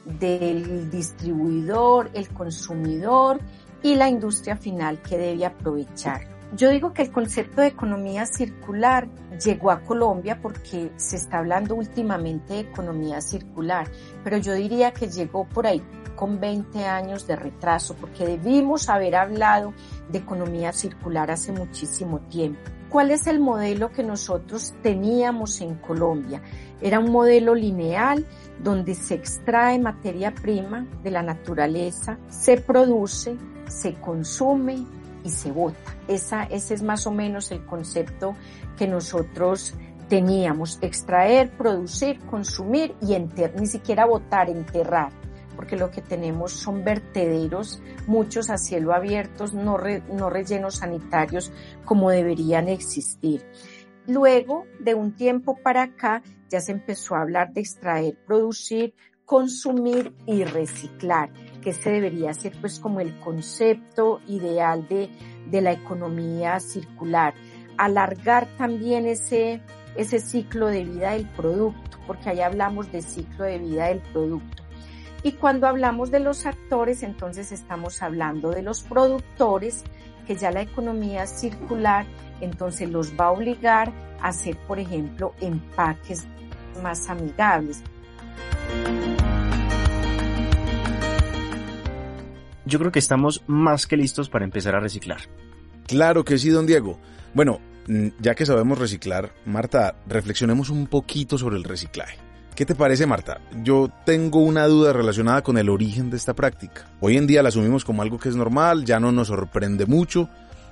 del 0.04 0.90
distribuidor, 0.90 2.10
el 2.14 2.28
consumidor 2.28 3.40
y 3.82 3.94
la 3.94 4.08
industria 4.08 4.56
final 4.56 5.00
que 5.02 5.18
debe 5.18 5.46
aprovechar. 5.46 6.34
Yo 6.56 6.70
digo 6.70 6.92
que 6.92 7.02
el 7.02 7.10
concepto 7.10 7.62
de 7.62 7.68
economía 7.68 8.26
circular 8.26 9.08
llegó 9.44 9.70
a 9.70 9.80
Colombia 9.80 10.38
porque 10.40 10.92
se 10.96 11.16
está 11.16 11.38
hablando 11.38 11.74
últimamente 11.74 12.54
de 12.54 12.60
economía 12.60 13.20
circular, 13.20 13.88
pero 14.22 14.38
yo 14.38 14.52
diría 14.52 14.92
que 14.92 15.08
llegó 15.08 15.48
por 15.48 15.66
ahí 15.66 15.82
con 16.14 16.38
20 16.38 16.84
años 16.86 17.26
de 17.26 17.34
retraso 17.34 17.94
porque 17.94 18.24
debimos 18.24 18.88
haber 18.88 19.16
hablado 19.16 19.74
de 20.08 20.18
economía 20.18 20.72
circular 20.72 21.30
hace 21.30 21.50
muchísimo 21.50 22.20
tiempo. 22.20 22.70
¿Cuál 22.88 23.10
es 23.10 23.26
el 23.26 23.40
modelo 23.40 23.90
que 23.90 24.04
nosotros 24.04 24.74
teníamos 24.82 25.60
en 25.60 25.74
Colombia? 25.74 26.42
Era 26.80 27.00
un 27.00 27.10
modelo 27.10 27.54
lineal 27.54 28.24
donde 28.62 28.94
se 28.94 29.14
extrae 29.14 29.78
materia 29.78 30.34
prima 30.34 30.86
de 31.02 31.10
la 31.10 31.22
naturaleza, 31.22 32.18
se 32.28 32.58
produce, 32.58 33.36
se 33.66 33.94
consume 33.94 34.84
y 35.24 35.30
se 35.30 35.50
bota. 35.50 35.96
Esa, 36.06 36.44
ese 36.44 36.74
es 36.74 36.82
más 36.82 37.06
o 37.06 37.10
menos 37.10 37.50
el 37.50 37.64
concepto 37.64 38.36
que 38.76 38.86
nosotros 38.86 39.74
teníamos. 40.08 40.78
Extraer, 40.82 41.50
producir, 41.56 42.20
consumir 42.26 42.94
y 43.00 43.14
enterrar, 43.14 43.60
ni 43.60 43.66
siquiera 43.66 44.04
botar, 44.04 44.50
enterrar. 44.50 45.10
Porque 45.54 45.76
lo 45.76 45.90
que 45.90 46.02
tenemos 46.02 46.52
son 46.52 46.84
vertederos, 46.84 47.82
muchos 48.06 48.50
a 48.50 48.58
cielo 48.58 48.92
abiertos, 48.92 49.54
no, 49.54 49.78
no 50.12 50.30
rellenos 50.30 50.76
sanitarios 50.76 51.52
como 51.84 52.10
deberían 52.10 52.68
existir. 52.68 53.44
Luego, 54.06 54.66
de 54.80 54.94
un 54.94 55.14
tiempo 55.14 55.56
para 55.62 55.82
acá, 55.82 56.22
ya 56.50 56.60
se 56.60 56.72
empezó 56.72 57.14
a 57.14 57.22
hablar 57.22 57.52
de 57.52 57.62
extraer, 57.62 58.18
producir, 58.26 58.94
consumir 59.24 60.14
y 60.26 60.44
reciclar, 60.44 61.30
que 61.62 61.70
ese 61.70 61.90
debería 61.90 62.34
ser 62.34 62.52
pues 62.60 62.78
como 62.78 63.00
el 63.00 63.18
concepto 63.20 64.20
ideal 64.26 64.86
de, 64.88 65.08
de 65.50 65.62
la 65.62 65.72
economía 65.72 66.60
circular. 66.60 67.34
Alargar 67.78 68.46
también 68.56 69.06
ese, 69.06 69.62
ese 69.96 70.20
ciclo 70.20 70.66
de 70.66 70.84
vida 70.84 71.12
del 71.12 71.28
producto, 71.30 71.98
porque 72.06 72.30
ahí 72.30 72.40
hablamos 72.40 72.92
de 72.92 73.02
ciclo 73.02 73.44
de 73.44 73.58
vida 73.58 73.88
del 73.88 74.00
producto. 74.00 74.63
Y 75.24 75.32
cuando 75.32 75.66
hablamos 75.66 76.10
de 76.10 76.20
los 76.20 76.44
actores, 76.44 77.02
entonces 77.02 77.50
estamos 77.50 78.02
hablando 78.02 78.50
de 78.50 78.62
los 78.62 78.82
productores, 78.82 79.82
que 80.26 80.36
ya 80.36 80.50
la 80.50 80.60
economía 80.60 81.26
circular 81.26 82.06
entonces 82.42 82.90
los 82.90 83.12
va 83.18 83.26
a 83.26 83.30
obligar 83.30 83.90
a 84.20 84.28
hacer, 84.28 84.56
por 84.68 84.78
ejemplo, 84.78 85.34
empaques 85.40 86.26
más 86.82 87.08
amigables. 87.08 87.82
Yo 92.66 92.78
creo 92.78 92.92
que 92.92 92.98
estamos 92.98 93.42
más 93.46 93.86
que 93.86 93.96
listos 93.96 94.28
para 94.28 94.44
empezar 94.44 94.74
a 94.74 94.80
reciclar. 94.80 95.20
Claro 95.86 96.24
que 96.24 96.36
sí, 96.36 96.50
don 96.50 96.66
Diego. 96.66 96.98
Bueno, 97.32 97.60
mm, 97.86 98.08
ya 98.20 98.34
que 98.34 98.44
sabemos 98.44 98.78
reciclar, 98.78 99.32
Marta, 99.46 99.96
reflexionemos 100.06 100.68
un 100.68 100.86
poquito 100.86 101.38
sobre 101.38 101.56
el 101.56 101.64
reciclaje. 101.64 102.23
¿Qué 102.54 102.64
te 102.64 102.76
parece, 102.76 103.04
Marta? 103.04 103.40
Yo 103.64 103.90
tengo 104.04 104.38
una 104.38 104.66
duda 104.66 104.92
relacionada 104.92 105.42
con 105.42 105.58
el 105.58 105.68
origen 105.68 106.08
de 106.08 106.16
esta 106.16 106.34
práctica. 106.34 106.86
Hoy 107.00 107.16
en 107.16 107.26
día 107.26 107.42
la 107.42 107.48
asumimos 107.48 107.84
como 107.84 108.00
algo 108.00 108.16
que 108.16 108.28
es 108.28 108.36
normal, 108.36 108.84
ya 108.84 109.00
no 109.00 109.10
nos 109.10 109.26
sorprende 109.26 109.86
mucho, 109.86 110.28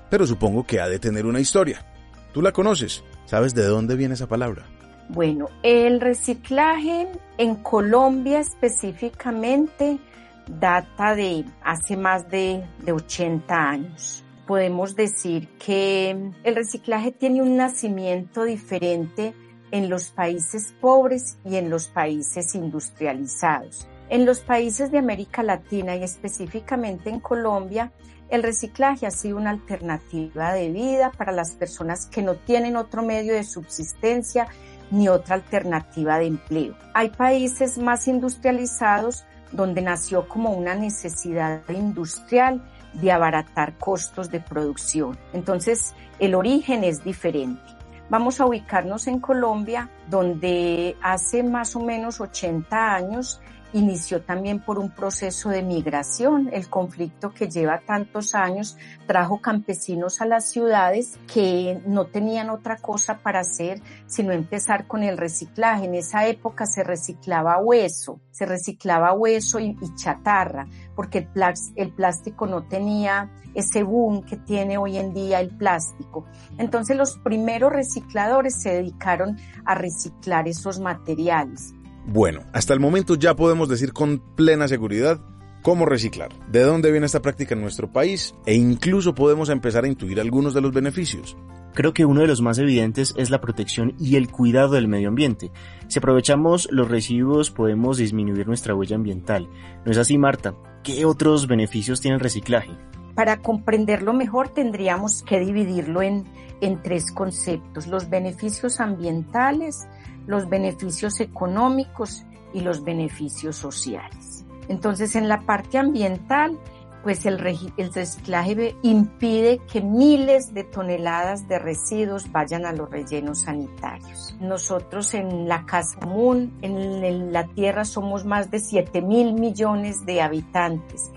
pero 0.08 0.24
supongo 0.24 0.64
que 0.64 0.80
ha 0.80 0.88
de 0.88 1.00
tener 1.00 1.26
una 1.26 1.40
historia. 1.40 1.84
¿Tú 2.32 2.40
la 2.40 2.52
conoces? 2.52 3.02
¿Sabes 3.24 3.52
de 3.56 3.64
dónde 3.64 3.96
viene 3.96 4.14
esa 4.14 4.28
palabra? 4.28 4.64
Bueno, 5.08 5.48
el 5.64 6.00
reciclaje 6.00 7.08
en 7.36 7.56
Colombia 7.56 8.38
específicamente 8.38 9.98
data 10.46 11.16
de 11.16 11.44
hace 11.64 11.96
más 11.96 12.30
de, 12.30 12.64
de 12.84 12.92
80 12.92 13.54
años. 13.54 14.24
Podemos 14.46 14.94
decir 14.94 15.48
que 15.58 16.10
el 16.44 16.54
reciclaje 16.54 17.10
tiene 17.10 17.42
un 17.42 17.56
nacimiento 17.56 18.44
diferente 18.44 19.34
en 19.72 19.90
los 19.90 20.10
países 20.10 20.72
pobres 20.80 21.38
y 21.44 21.56
en 21.56 21.68
los 21.68 21.88
países 21.88 22.54
industrializados. 22.54 23.88
En 24.08 24.26
los 24.26 24.40
países 24.40 24.92
de 24.92 24.98
América 24.98 25.42
Latina 25.42 25.96
y 25.96 26.04
específicamente 26.04 27.10
en 27.10 27.18
Colombia, 27.18 27.90
el 28.28 28.42
reciclaje 28.42 29.06
ha 29.06 29.10
sido 29.10 29.38
una 29.38 29.50
alternativa 29.50 30.52
de 30.52 30.70
vida 30.70 31.10
para 31.10 31.32
las 31.32 31.52
personas 31.52 32.06
que 32.06 32.22
no 32.22 32.36
tienen 32.36 32.76
otro 32.76 33.02
medio 33.02 33.34
de 33.34 33.44
subsistencia 33.44 34.46
ni 34.90 35.08
otra 35.08 35.36
alternativa 35.36 36.18
de 36.18 36.26
empleo. 36.26 36.76
Hay 36.94 37.08
países 37.08 37.78
más 37.78 38.06
industrializados 38.08 39.24
donde 39.52 39.80
nació 39.80 40.28
como 40.28 40.50
una 40.52 40.74
necesidad 40.74 41.62
industrial 41.70 42.62
de 42.94 43.10
abaratar 43.10 43.78
costos 43.78 44.30
de 44.30 44.40
producción. 44.40 45.18
Entonces, 45.32 45.94
el 46.18 46.34
origen 46.34 46.84
es 46.84 47.04
diferente. 47.04 47.62
Vamos 48.12 48.42
a 48.42 48.44
ubicarnos 48.44 49.06
en 49.06 49.20
Colombia, 49.20 49.88
donde 50.06 50.98
hace 51.00 51.42
más 51.42 51.74
o 51.76 51.80
menos 51.80 52.20
80 52.20 52.94
años 52.94 53.40
inició 53.72 54.22
también 54.22 54.60
por 54.60 54.78
un 54.78 54.90
proceso 54.90 55.48
de 55.48 55.62
migración. 55.62 56.50
El 56.52 56.68
conflicto 56.68 57.32
que 57.32 57.48
lleva 57.48 57.80
tantos 57.80 58.34
años 58.34 58.76
trajo 59.06 59.40
campesinos 59.40 60.20
a 60.20 60.26
las 60.26 60.50
ciudades 60.50 61.18
que 61.32 61.80
no 61.86 62.06
tenían 62.06 62.50
otra 62.50 62.76
cosa 62.76 63.18
para 63.18 63.40
hacer 63.40 63.80
sino 64.06 64.32
empezar 64.32 64.86
con 64.86 65.02
el 65.02 65.16
reciclaje. 65.16 65.86
En 65.86 65.94
esa 65.94 66.26
época 66.26 66.66
se 66.66 66.84
reciclaba 66.84 67.58
hueso, 67.58 68.20
se 68.30 68.46
reciclaba 68.46 69.12
hueso 69.12 69.58
y, 69.58 69.76
chatarra, 69.94 70.66
porque 70.94 71.18
el, 71.18 71.28
el 71.76 71.92
plástico 71.92 72.46
no 72.46 72.64
tenía 72.64 73.30
ese 73.54 73.82
boom 73.82 74.22
que 74.22 74.36
tiene 74.36 74.78
hoy 74.78 74.96
en 74.96 75.12
día 75.12 75.40
el 75.40 75.50
plástico. 75.50 76.24
Entonces 76.58 76.96
los 76.96 77.18
primeros 77.18 77.72
recicladores 77.72 78.60
se 78.62 78.70
dedicaron 78.70 79.36
a 79.64 79.74
reciclar 79.74 80.48
esos 80.48 80.80
materiales. 80.80 81.74
Bueno, 82.04 82.40
hasta 82.52 82.74
el 82.74 82.80
momento 82.80 83.14
ya 83.14 83.36
podemos 83.36 83.68
decir 83.68 83.92
con 83.92 84.18
plena 84.34 84.66
seguridad 84.66 85.20
cómo 85.62 85.86
reciclar, 85.86 86.30
de 86.48 86.62
dónde 86.62 86.90
viene 86.90 87.06
esta 87.06 87.22
práctica 87.22 87.54
en 87.54 87.60
nuestro 87.60 87.92
país 87.92 88.34
e 88.44 88.54
incluso 88.54 89.14
podemos 89.14 89.48
empezar 89.48 89.84
a 89.84 89.88
intuir 89.88 90.20
algunos 90.20 90.52
de 90.52 90.60
los 90.60 90.72
beneficios. 90.72 91.36
Creo 91.74 91.94
que 91.94 92.04
uno 92.04 92.20
de 92.20 92.26
los 92.26 92.42
más 92.42 92.58
evidentes 92.58 93.14
es 93.16 93.30
la 93.30 93.40
protección 93.40 93.94
y 93.98 94.16
el 94.16 94.30
cuidado 94.30 94.72
del 94.72 94.88
medio 94.88 95.08
ambiente. 95.08 95.52
Si 95.88 96.00
aprovechamos 96.00 96.68
los 96.70 96.90
residuos 96.90 97.50
podemos 97.50 97.96
disminuir 97.96 98.46
nuestra 98.46 98.74
huella 98.74 98.96
ambiental. 98.96 99.48
¿No 99.86 99.92
es 99.92 99.96
así, 99.96 100.18
Marta? 100.18 100.54
¿Qué 100.82 101.06
otros 101.06 101.46
beneficios 101.46 102.00
tiene 102.00 102.16
el 102.16 102.20
reciclaje? 102.20 102.72
Para 103.14 103.38
comprenderlo 103.38 104.12
mejor 104.12 104.48
tendríamos 104.48 105.22
que 105.22 105.38
dividirlo 105.38 106.02
en, 106.02 106.24
en 106.60 106.82
tres 106.82 107.12
conceptos, 107.12 107.86
los 107.86 108.10
beneficios 108.10 108.80
ambientales, 108.80 109.86
los 110.26 110.48
beneficios 110.48 111.20
económicos 111.20 112.24
y 112.52 112.60
los 112.60 112.84
beneficios 112.84 113.56
sociales. 113.56 114.44
Entonces, 114.68 115.16
en 115.16 115.28
la 115.28 115.40
parte 115.40 115.78
ambiental, 115.78 116.58
pues 117.02 117.26
el, 117.26 117.38
reciclaje 117.38 118.76
impide 118.82 119.58
que 119.70 119.80
miles 119.80 120.54
de 120.54 120.62
toneladas 120.62 121.48
de 121.48 121.58
residuos 121.58 122.30
vayan 122.30 122.64
a 122.64 122.72
los 122.72 122.88
rellenos 122.90 123.40
sanitarios. 123.40 124.36
Nosotros 124.40 125.12
en 125.14 125.48
la 125.48 125.66
casa 125.66 125.98
común, 125.98 126.56
en 126.62 127.32
la 127.32 127.48
Tierra, 127.48 127.84
somos 127.84 128.24
más 128.24 128.50
de 128.50 128.60
7 128.60 129.02
mil 129.02 129.34
millones 129.34 130.06
de 130.06 130.22
habitantes 130.22 131.10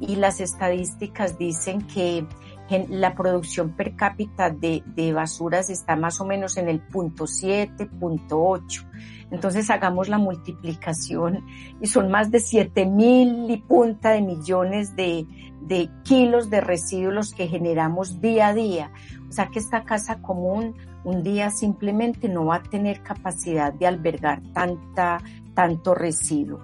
y 0.00 0.16
las 0.16 0.40
estadísticas 0.40 1.38
dicen 1.38 1.82
que 1.86 2.26
la 2.88 3.14
producción 3.14 3.72
per 3.72 3.96
cápita 3.96 4.50
de, 4.50 4.82
de 4.86 5.12
basuras 5.12 5.70
está 5.70 5.96
más 5.96 6.20
o 6.20 6.26
menos 6.26 6.56
en 6.56 6.68
el 6.68 6.80
punto 6.80 7.26
7, 7.26 7.86
punto 7.86 8.42
8. 8.42 8.84
Entonces 9.30 9.68
hagamos 9.70 10.08
la 10.08 10.18
multiplicación 10.18 11.44
y 11.80 11.86
son 11.86 12.10
más 12.10 12.30
de 12.30 12.40
7 12.40 12.86
mil 12.86 13.50
y 13.50 13.58
punta 13.58 14.10
de 14.10 14.22
millones 14.22 14.96
de, 14.96 15.26
de 15.62 15.90
kilos 16.02 16.50
de 16.50 16.60
residuos 16.60 17.34
que 17.34 17.46
generamos 17.46 18.20
día 18.20 18.48
a 18.48 18.54
día. 18.54 18.90
O 19.28 19.32
sea 19.32 19.48
que 19.48 19.58
esta 19.58 19.84
casa 19.84 20.22
común 20.22 20.74
un 21.04 21.22
día 21.22 21.50
simplemente 21.50 22.28
no 22.28 22.46
va 22.46 22.56
a 22.56 22.62
tener 22.62 23.02
capacidad 23.02 23.72
de 23.72 23.86
albergar 23.86 24.42
tanta, 24.52 25.18
tanto 25.54 25.94
residuo. 25.94 26.60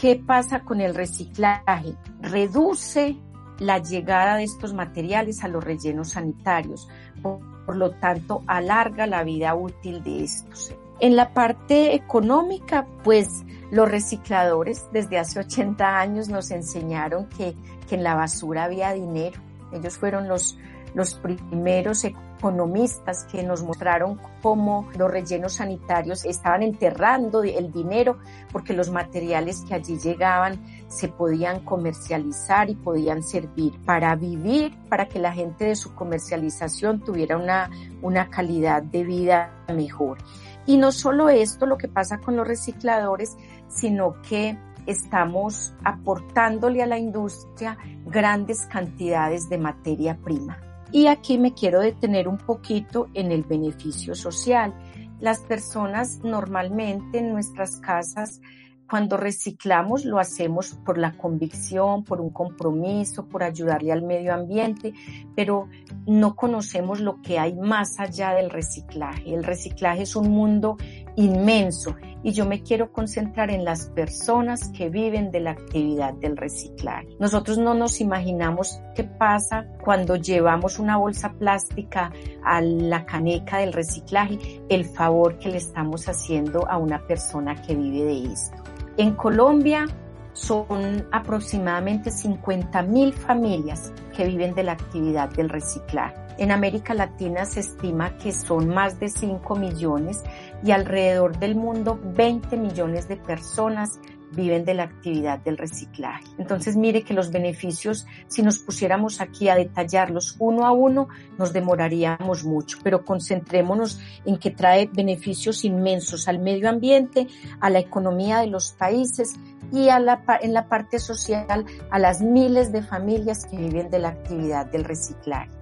¿Qué 0.00 0.16
pasa 0.16 0.60
con 0.60 0.80
el 0.80 0.94
reciclaje? 0.94 1.94
Reduce 2.20 3.16
la 3.58 3.78
llegada 3.78 4.36
de 4.36 4.44
estos 4.44 4.72
materiales 4.72 5.44
a 5.44 5.48
los 5.48 5.62
rellenos 5.62 6.10
sanitarios. 6.10 6.88
Por, 7.22 7.76
lo 7.76 7.90
tanto, 7.92 8.42
alarga 8.46 9.06
la 9.06 9.24
vida 9.24 9.54
útil 9.54 10.02
de 10.02 10.24
estos. 10.24 10.74
En 11.00 11.16
la 11.16 11.32
parte 11.34 11.94
económica, 11.94 12.86
pues 13.04 13.44
los 13.70 13.90
recicladores 13.90 14.86
desde 14.92 15.18
hace 15.18 15.40
80 15.40 16.00
años 16.00 16.28
nos 16.28 16.50
enseñaron 16.50 17.26
que, 17.28 17.54
que 17.88 17.96
en 17.96 18.02
la 18.02 18.14
basura 18.14 18.64
había 18.64 18.92
dinero. 18.92 19.40
Ellos 19.72 19.98
fueron 19.98 20.28
los, 20.28 20.56
los 20.94 21.14
primeros 21.14 22.04
economistas 22.04 23.24
que 23.24 23.42
nos 23.42 23.62
mostraron 23.62 24.20
cómo 24.42 24.88
los 24.96 25.10
rellenos 25.10 25.54
sanitarios 25.54 26.24
estaban 26.24 26.62
enterrando 26.62 27.42
el 27.42 27.72
dinero 27.72 28.18
porque 28.52 28.72
los 28.72 28.90
materiales 28.90 29.62
que 29.66 29.74
allí 29.74 29.98
llegaban 29.98 30.60
se 30.88 31.08
podían 31.08 31.60
comercializar 31.60 32.70
y 32.70 32.74
podían 32.74 33.22
servir 33.22 33.78
para 33.84 34.14
vivir, 34.14 34.76
para 34.88 35.06
que 35.08 35.18
la 35.18 35.32
gente 35.32 35.66
de 35.66 35.76
su 35.76 35.94
comercialización 35.94 37.00
tuviera 37.00 37.36
una, 37.36 37.70
una 38.02 38.30
calidad 38.30 38.82
de 38.82 39.04
vida 39.04 39.64
mejor. 39.74 40.18
Y 40.66 40.76
no 40.76 40.92
solo 40.92 41.28
esto 41.28 41.66
lo 41.66 41.78
que 41.78 41.88
pasa 41.88 42.18
con 42.18 42.36
los 42.36 42.46
recicladores, 42.46 43.36
sino 43.68 44.20
que 44.22 44.58
estamos 44.86 45.74
aportándole 45.84 46.82
a 46.82 46.86
la 46.86 46.98
industria 46.98 47.76
grandes 48.06 48.66
cantidades 48.66 49.48
de 49.48 49.58
materia 49.58 50.16
prima. 50.16 50.67
Y 50.90 51.06
aquí 51.06 51.38
me 51.38 51.54
quiero 51.54 51.80
detener 51.80 52.28
un 52.28 52.38
poquito 52.38 53.08
en 53.14 53.32
el 53.32 53.44
beneficio 53.44 54.14
social. 54.14 54.74
Las 55.20 55.40
personas 55.40 56.20
normalmente 56.22 57.18
en 57.18 57.32
nuestras 57.32 57.76
casas 57.76 58.40
cuando 58.88 59.18
reciclamos 59.18 60.06
lo 60.06 60.18
hacemos 60.18 60.72
por 60.84 60.96
la 60.96 61.12
convicción, 61.12 62.04
por 62.04 62.22
un 62.22 62.30
compromiso, 62.30 63.26
por 63.28 63.42
ayudarle 63.42 63.92
al 63.92 64.02
medio 64.02 64.32
ambiente, 64.32 64.94
pero 65.36 65.68
no 66.06 66.34
conocemos 66.34 67.00
lo 67.00 67.20
que 67.20 67.38
hay 67.38 67.54
más 67.54 68.00
allá 68.00 68.32
del 68.32 68.48
reciclaje. 68.48 69.34
El 69.34 69.44
reciclaje 69.44 70.02
es 70.02 70.16
un 70.16 70.30
mundo 70.30 70.78
inmenso 71.16 71.96
y 72.22 72.32
yo 72.32 72.46
me 72.46 72.62
quiero 72.62 72.92
concentrar 72.92 73.50
en 73.50 73.64
las 73.64 73.86
personas 73.86 74.68
que 74.76 74.88
viven 74.88 75.30
de 75.30 75.40
la 75.40 75.52
actividad 75.52 76.14
del 76.14 76.36
reciclaje. 76.36 77.08
Nosotros 77.18 77.58
no 77.58 77.74
nos 77.74 78.00
imaginamos 78.00 78.80
qué 78.94 79.04
pasa 79.04 79.66
cuando 79.82 80.16
llevamos 80.16 80.78
una 80.78 80.96
bolsa 80.96 81.32
plástica 81.32 82.12
a 82.44 82.60
la 82.60 83.04
caneca 83.06 83.58
del 83.58 83.72
reciclaje, 83.72 84.62
el 84.68 84.84
favor 84.84 85.38
que 85.38 85.48
le 85.48 85.58
estamos 85.58 86.08
haciendo 86.08 86.68
a 86.68 86.76
una 86.78 87.06
persona 87.06 87.60
que 87.62 87.74
vive 87.74 88.04
de 88.04 88.32
esto. 88.32 88.62
En 88.96 89.14
Colombia 89.14 89.86
son 90.32 91.06
aproximadamente 91.12 92.10
50 92.10 92.82
mil 92.82 93.12
familias 93.12 93.92
que 94.16 94.24
viven 94.24 94.54
de 94.54 94.64
la 94.64 94.72
actividad 94.72 95.30
del 95.30 95.48
reciclaje. 95.48 96.27
En 96.38 96.52
América 96.52 96.94
Latina 96.94 97.44
se 97.44 97.60
estima 97.60 98.16
que 98.16 98.32
son 98.32 98.68
más 98.68 99.00
de 99.00 99.08
5 99.08 99.56
millones 99.56 100.22
y 100.62 100.70
alrededor 100.70 101.36
del 101.38 101.56
mundo 101.56 101.98
20 102.14 102.56
millones 102.56 103.08
de 103.08 103.16
personas 103.16 103.98
viven 104.30 104.64
de 104.64 104.74
la 104.74 104.84
actividad 104.84 105.40
del 105.40 105.56
reciclaje. 105.56 106.24
Entonces 106.38 106.76
mire 106.76 107.02
que 107.02 107.14
los 107.14 107.32
beneficios, 107.32 108.06
si 108.28 108.42
nos 108.42 108.58
pusiéramos 108.58 109.20
aquí 109.20 109.48
a 109.48 109.56
detallarlos 109.56 110.36
uno 110.38 110.66
a 110.66 110.70
uno, 110.70 111.08
nos 111.38 111.52
demoraríamos 111.52 112.44
mucho, 112.44 112.78
pero 112.84 113.04
concentrémonos 113.04 113.98
en 114.24 114.36
que 114.36 114.50
trae 114.50 114.88
beneficios 114.92 115.64
inmensos 115.64 116.28
al 116.28 116.38
medio 116.38 116.68
ambiente, 116.68 117.26
a 117.60 117.70
la 117.70 117.78
economía 117.78 118.38
de 118.38 118.48
los 118.48 118.72
países 118.72 119.34
y 119.72 119.88
a 119.88 119.98
la, 119.98 120.22
en 120.40 120.52
la 120.52 120.68
parte 120.68 120.98
social 120.98 121.64
a 121.90 121.98
las 121.98 122.20
miles 122.20 122.70
de 122.70 122.82
familias 122.82 123.44
que 123.46 123.56
viven 123.56 123.90
de 123.90 123.98
la 123.98 124.10
actividad 124.10 124.66
del 124.66 124.84
reciclaje. 124.84 125.57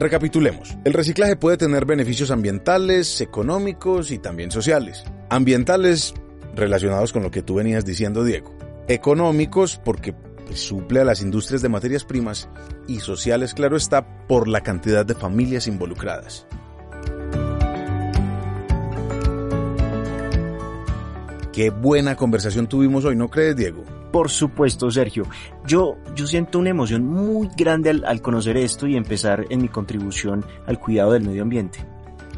Recapitulemos. 0.00 0.78
El 0.84 0.94
reciclaje 0.94 1.36
puede 1.36 1.58
tener 1.58 1.84
beneficios 1.84 2.30
ambientales, 2.30 3.20
económicos 3.20 4.10
y 4.10 4.18
también 4.18 4.50
sociales. 4.50 5.04
Ambientales 5.28 6.14
relacionados 6.54 7.12
con 7.12 7.22
lo 7.22 7.30
que 7.30 7.42
tú 7.42 7.56
venías 7.56 7.84
diciendo, 7.84 8.24
Diego. 8.24 8.56
Económicos 8.88 9.78
porque 9.84 10.14
suple 10.54 11.00
a 11.00 11.04
las 11.04 11.20
industrias 11.20 11.60
de 11.60 11.68
materias 11.68 12.04
primas 12.04 12.48
y 12.88 13.00
sociales, 13.00 13.52
claro 13.52 13.76
está, 13.76 14.26
por 14.26 14.48
la 14.48 14.62
cantidad 14.62 15.04
de 15.04 15.14
familias 15.14 15.66
involucradas. 15.66 16.46
Qué 21.52 21.68
buena 21.68 22.16
conversación 22.16 22.68
tuvimos 22.68 23.04
hoy, 23.04 23.16
¿no 23.16 23.28
crees, 23.28 23.54
Diego? 23.54 23.84
Por 24.12 24.30
supuesto, 24.30 24.90
Sergio. 24.90 25.24
Yo, 25.66 25.96
yo 26.14 26.26
siento 26.26 26.58
una 26.58 26.70
emoción 26.70 27.06
muy 27.06 27.48
grande 27.56 27.90
al, 27.90 28.04
al 28.04 28.20
conocer 28.20 28.56
esto 28.56 28.86
y 28.86 28.96
empezar 28.96 29.46
en 29.50 29.62
mi 29.62 29.68
contribución 29.68 30.44
al 30.66 30.78
cuidado 30.78 31.12
del 31.12 31.24
medio 31.24 31.42
ambiente 31.42 31.84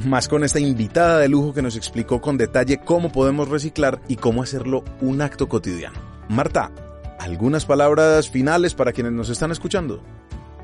más 0.05 0.29
con 0.29 0.43
esta 0.43 0.59
invitada 0.59 1.19
de 1.19 1.29
lujo 1.29 1.53
que 1.53 1.63
nos 1.63 1.77
explicó 1.77 2.21
con 2.21 2.37
detalle 2.37 2.79
cómo 2.79 3.13
podemos 3.13 3.49
reciclar 3.49 4.01
y 4.09 4.17
cómo 4.17 4.43
hacerlo 4.43 4.85
un 5.01 5.21
acto 5.21 5.49
cotidiano. 5.49 5.99
Marta, 6.29 6.73
¿algunas 7.19 7.67
palabras 7.67 8.31
finales 8.31 8.75
para 8.75 8.93
quienes 8.93 9.13
nos 9.13 9.29
están 9.29 9.53
escuchando? 9.53 10.03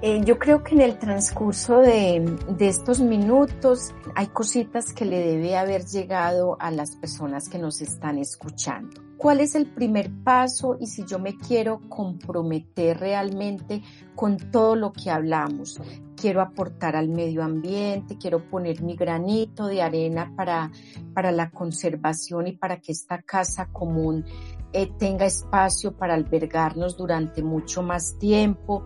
Eh, 0.00 0.20
yo 0.24 0.38
creo 0.38 0.62
que 0.62 0.74
en 0.74 0.80
el 0.80 0.98
transcurso 0.98 1.80
de, 1.80 2.36
de, 2.48 2.68
estos 2.68 3.00
minutos 3.00 3.92
hay 4.14 4.28
cositas 4.28 4.92
que 4.92 5.04
le 5.04 5.18
debe 5.18 5.56
haber 5.56 5.84
llegado 5.86 6.56
a 6.60 6.70
las 6.70 6.94
personas 6.94 7.48
que 7.48 7.58
nos 7.58 7.80
están 7.80 8.18
escuchando. 8.18 9.07
¿Cuál 9.18 9.40
es 9.40 9.56
el 9.56 9.66
primer 9.66 10.12
paso 10.22 10.76
y 10.78 10.86
si 10.86 11.04
yo 11.04 11.18
me 11.18 11.36
quiero 11.36 11.80
comprometer 11.88 13.00
realmente 13.00 13.82
con 14.14 14.36
todo 14.36 14.76
lo 14.76 14.92
que 14.92 15.10
hablamos? 15.10 15.80
Quiero 16.14 16.40
aportar 16.40 16.94
al 16.94 17.08
medio 17.08 17.42
ambiente, 17.42 18.16
quiero 18.16 18.48
poner 18.48 18.80
mi 18.80 18.94
granito 18.94 19.66
de 19.66 19.82
arena 19.82 20.32
para, 20.36 20.70
para 21.14 21.32
la 21.32 21.50
conservación 21.50 22.46
y 22.46 22.52
para 22.52 22.80
que 22.80 22.92
esta 22.92 23.20
casa 23.22 23.66
común 23.72 24.24
eh, 24.72 24.88
tenga 24.96 25.26
espacio 25.26 25.96
para 25.96 26.14
albergarnos 26.14 26.96
durante 26.96 27.42
mucho 27.42 27.82
más 27.82 28.18
tiempo 28.20 28.84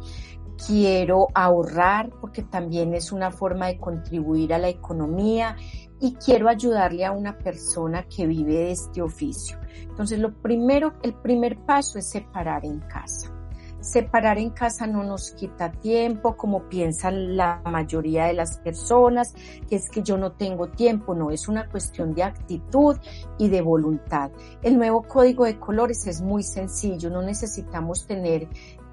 quiero 0.66 1.29
ahorrar 1.35 2.11
porque 2.21 2.42
también 2.42 2.95
es 2.95 3.12
una 3.12 3.31
forma 3.31 3.66
de 3.66 3.79
contribuir 3.79 4.55
a 4.55 4.59
la 4.59 4.68
economía 4.68 5.57
y 6.01 6.14
quiero 6.14 6.49
ayudarle 6.49 7.05
a 7.05 7.12
una 7.12 7.38
persona 7.38 8.05
que 8.05 8.27
vive 8.27 8.55
de 8.55 8.71
este 8.73 9.03
oficio. 9.03 9.59
Entonces, 9.83 10.19
lo 10.19 10.33
primero, 10.35 10.95
el 11.03 11.15
primer 11.15 11.59
paso 11.59 11.99
es 11.99 12.07
separar 12.07 12.65
en 12.65 12.81
casa. 12.81 13.33
Separar 13.81 14.39
en 14.39 14.51
casa 14.51 14.87
no 14.87 15.03
nos 15.03 15.33
quita 15.33 15.73
tiempo, 15.73 16.37
como 16.37 16.69
piensan 16.69 17.37
la 17.37 17.61
mayoría 17.65 18.27
de 18.27 18.33
las 18.33 18.59
personas, 18.59 19.35
que 19.69 19.75
es 19.75 19.89
que 19.91 20.05
yo 20.05 20.17
no 20.17 20.33
tengo 20.33 20.69
tiempo, 20.69 21.17
no, 21.17 21.33
es 21.33 21.49
una 21.49 21.69
cuestión 21.69 22.15
de 22.15 22.23
actitud 22.23 22.97
y 23.39 23.49
de 23.49 23.61
voluntad. 23.61 24.31
El 24.63 24.79
nuevo 24.79 25.03
código 25.03 25.45
de 25.45 25.59
colores 25.59 26.07
es 26.07 26.21
muy 26.21 26.45
sencillo, 26.45 27.11
no 27.11 27.23
necesitamos 27.23 28.07
tener 28.07 28.49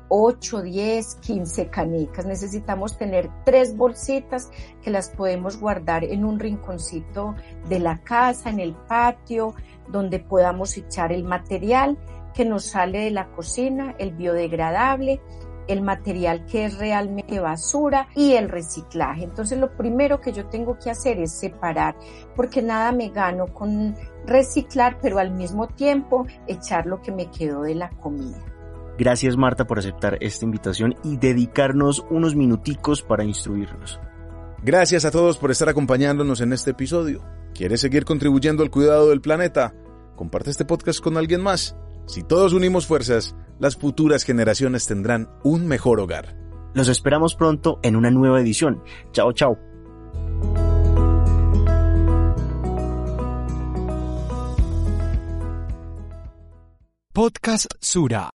8, 0.10 0.64
10, 0.64 1.16
15 1.16 1.70
canicas. 1.70 2.26
Necesitamos 2.26 2.98
tener 2.98 3.30
tres 3.46 3.78
bolsitas 3.78 4.50
que 4.82 4.90
las 4.90 5.10
podemos 5.10 5.60
guardar 5.60 6.04
en 6.04 6.26
un 6.26 6.40
rinconcito 6.40 7.36
de 7.68 7.80
la 7.80 8.00
casa, 8.00 8.50
en 8.50 8.60
el 8.60 8.74
patio, 8.74 9.54
donde 9.92 10.20
podamos 10.20 10.78
echar 10.78 11.12
el 11.12 11.24
material 11.24 11.98
que 12.34 12.46
nos 12.46 12.66
sale 12.66 13.00
de 13.00 13.12
la 13.12 13.28
cocina, 13.32 13.96
el 13.98 14.12
biodegradable, 14.12 15.22
el 15.70 15.82
material 15.82 16.46
que 16.46 16.66
es 16.66 16.78
realmente 16.78 17.40
basura 17.40 18.08
y 18.16 18.34
el 18.34 18.50
reciclaje. 18.50 19.24
Entonces 19.24 19.60
lo 19.60 19.76
primero 19.78 20.20
que 20.20 20.34
yo 20.34 20.48
tengo 20.48 20.78
que 20.80 20.90
hacer 20.90 21.20
es 21.20 21.32
separar, 21.32 21.96
porque 22.36 22.62
nada 22.62 22.92
me 22.92 23.10
gano 23.10 23.48
con 23.48 23.96
reciclar, 24.26 24.98
pero 25.02 25.20
al 25.20 25.32
mismo 25.32 25.68
tiempo 25.68 26.26
echar 26.48 26.88
lo 26.88 27.02
que 27.02 27.12
me 27.12 27.30
quedó 27.30 27.62
de 27.62 27.76
la 27.76 27.90
comida. 27.90 28.44
Gracias 28.98 29.38
Marta 29.38 29.66
por 29.66 29.80
aceptar 29.80 30.18
esta 30.20 30.44
invitación 30.44 30.96
y 31.04 31.18
dedicarnos 31.18 32.06
unos 32.10 32.36
minuticos 32.36 33.02
para 33.02 33.24
instruirnos. 33.24 34.00
Gracias 34.62 35.06
a 35.06 35.12
todos 35.12 35.38
por 35.38 35.52
estar 35.52 35.70
acompañándonos 35.70 36.42
en 36.42 36.52
este 36.52 36.72
episodio. 36.72 37.39
¿Quieres 37.54 37.82
seguir 37.82 38.06
contribuyendo 38.06 38.64
al 38.64 38.72
cuidado 38.72 39.10
del 39.10 39.22
planeta? 39.22 39.74
Comparte 40.16 40.50
este 40.50 40.66
podcast 40.66 41.02
con 41.02 41.18
alguien 41.18 41.42
más. 41.42 41.76
Si 42.08 42.24
todos 42.24 42.54
unimos 42.54 42.88
fuerzas, 42.88 43.36
las 43.60 43.76
futuras 43.76 44.24
generaciones 44.24 44.86
tendrán 44.86 45.30
un 45.44 45.68
mejor 45.68 46.00
hogar. 46.00 46.36
Los 46.74 46.88
esperamos 46.88 47.36
pronto 47.36 47.80
en 47.84 47.96
una 47.96 48.12
nueva 48.12 48.40
edición. 48.40 48.84
Chao, 49.12 49.34
chao. 49.34 49.58
Podcast 57.14 57.74
Sura. 57.82 58.30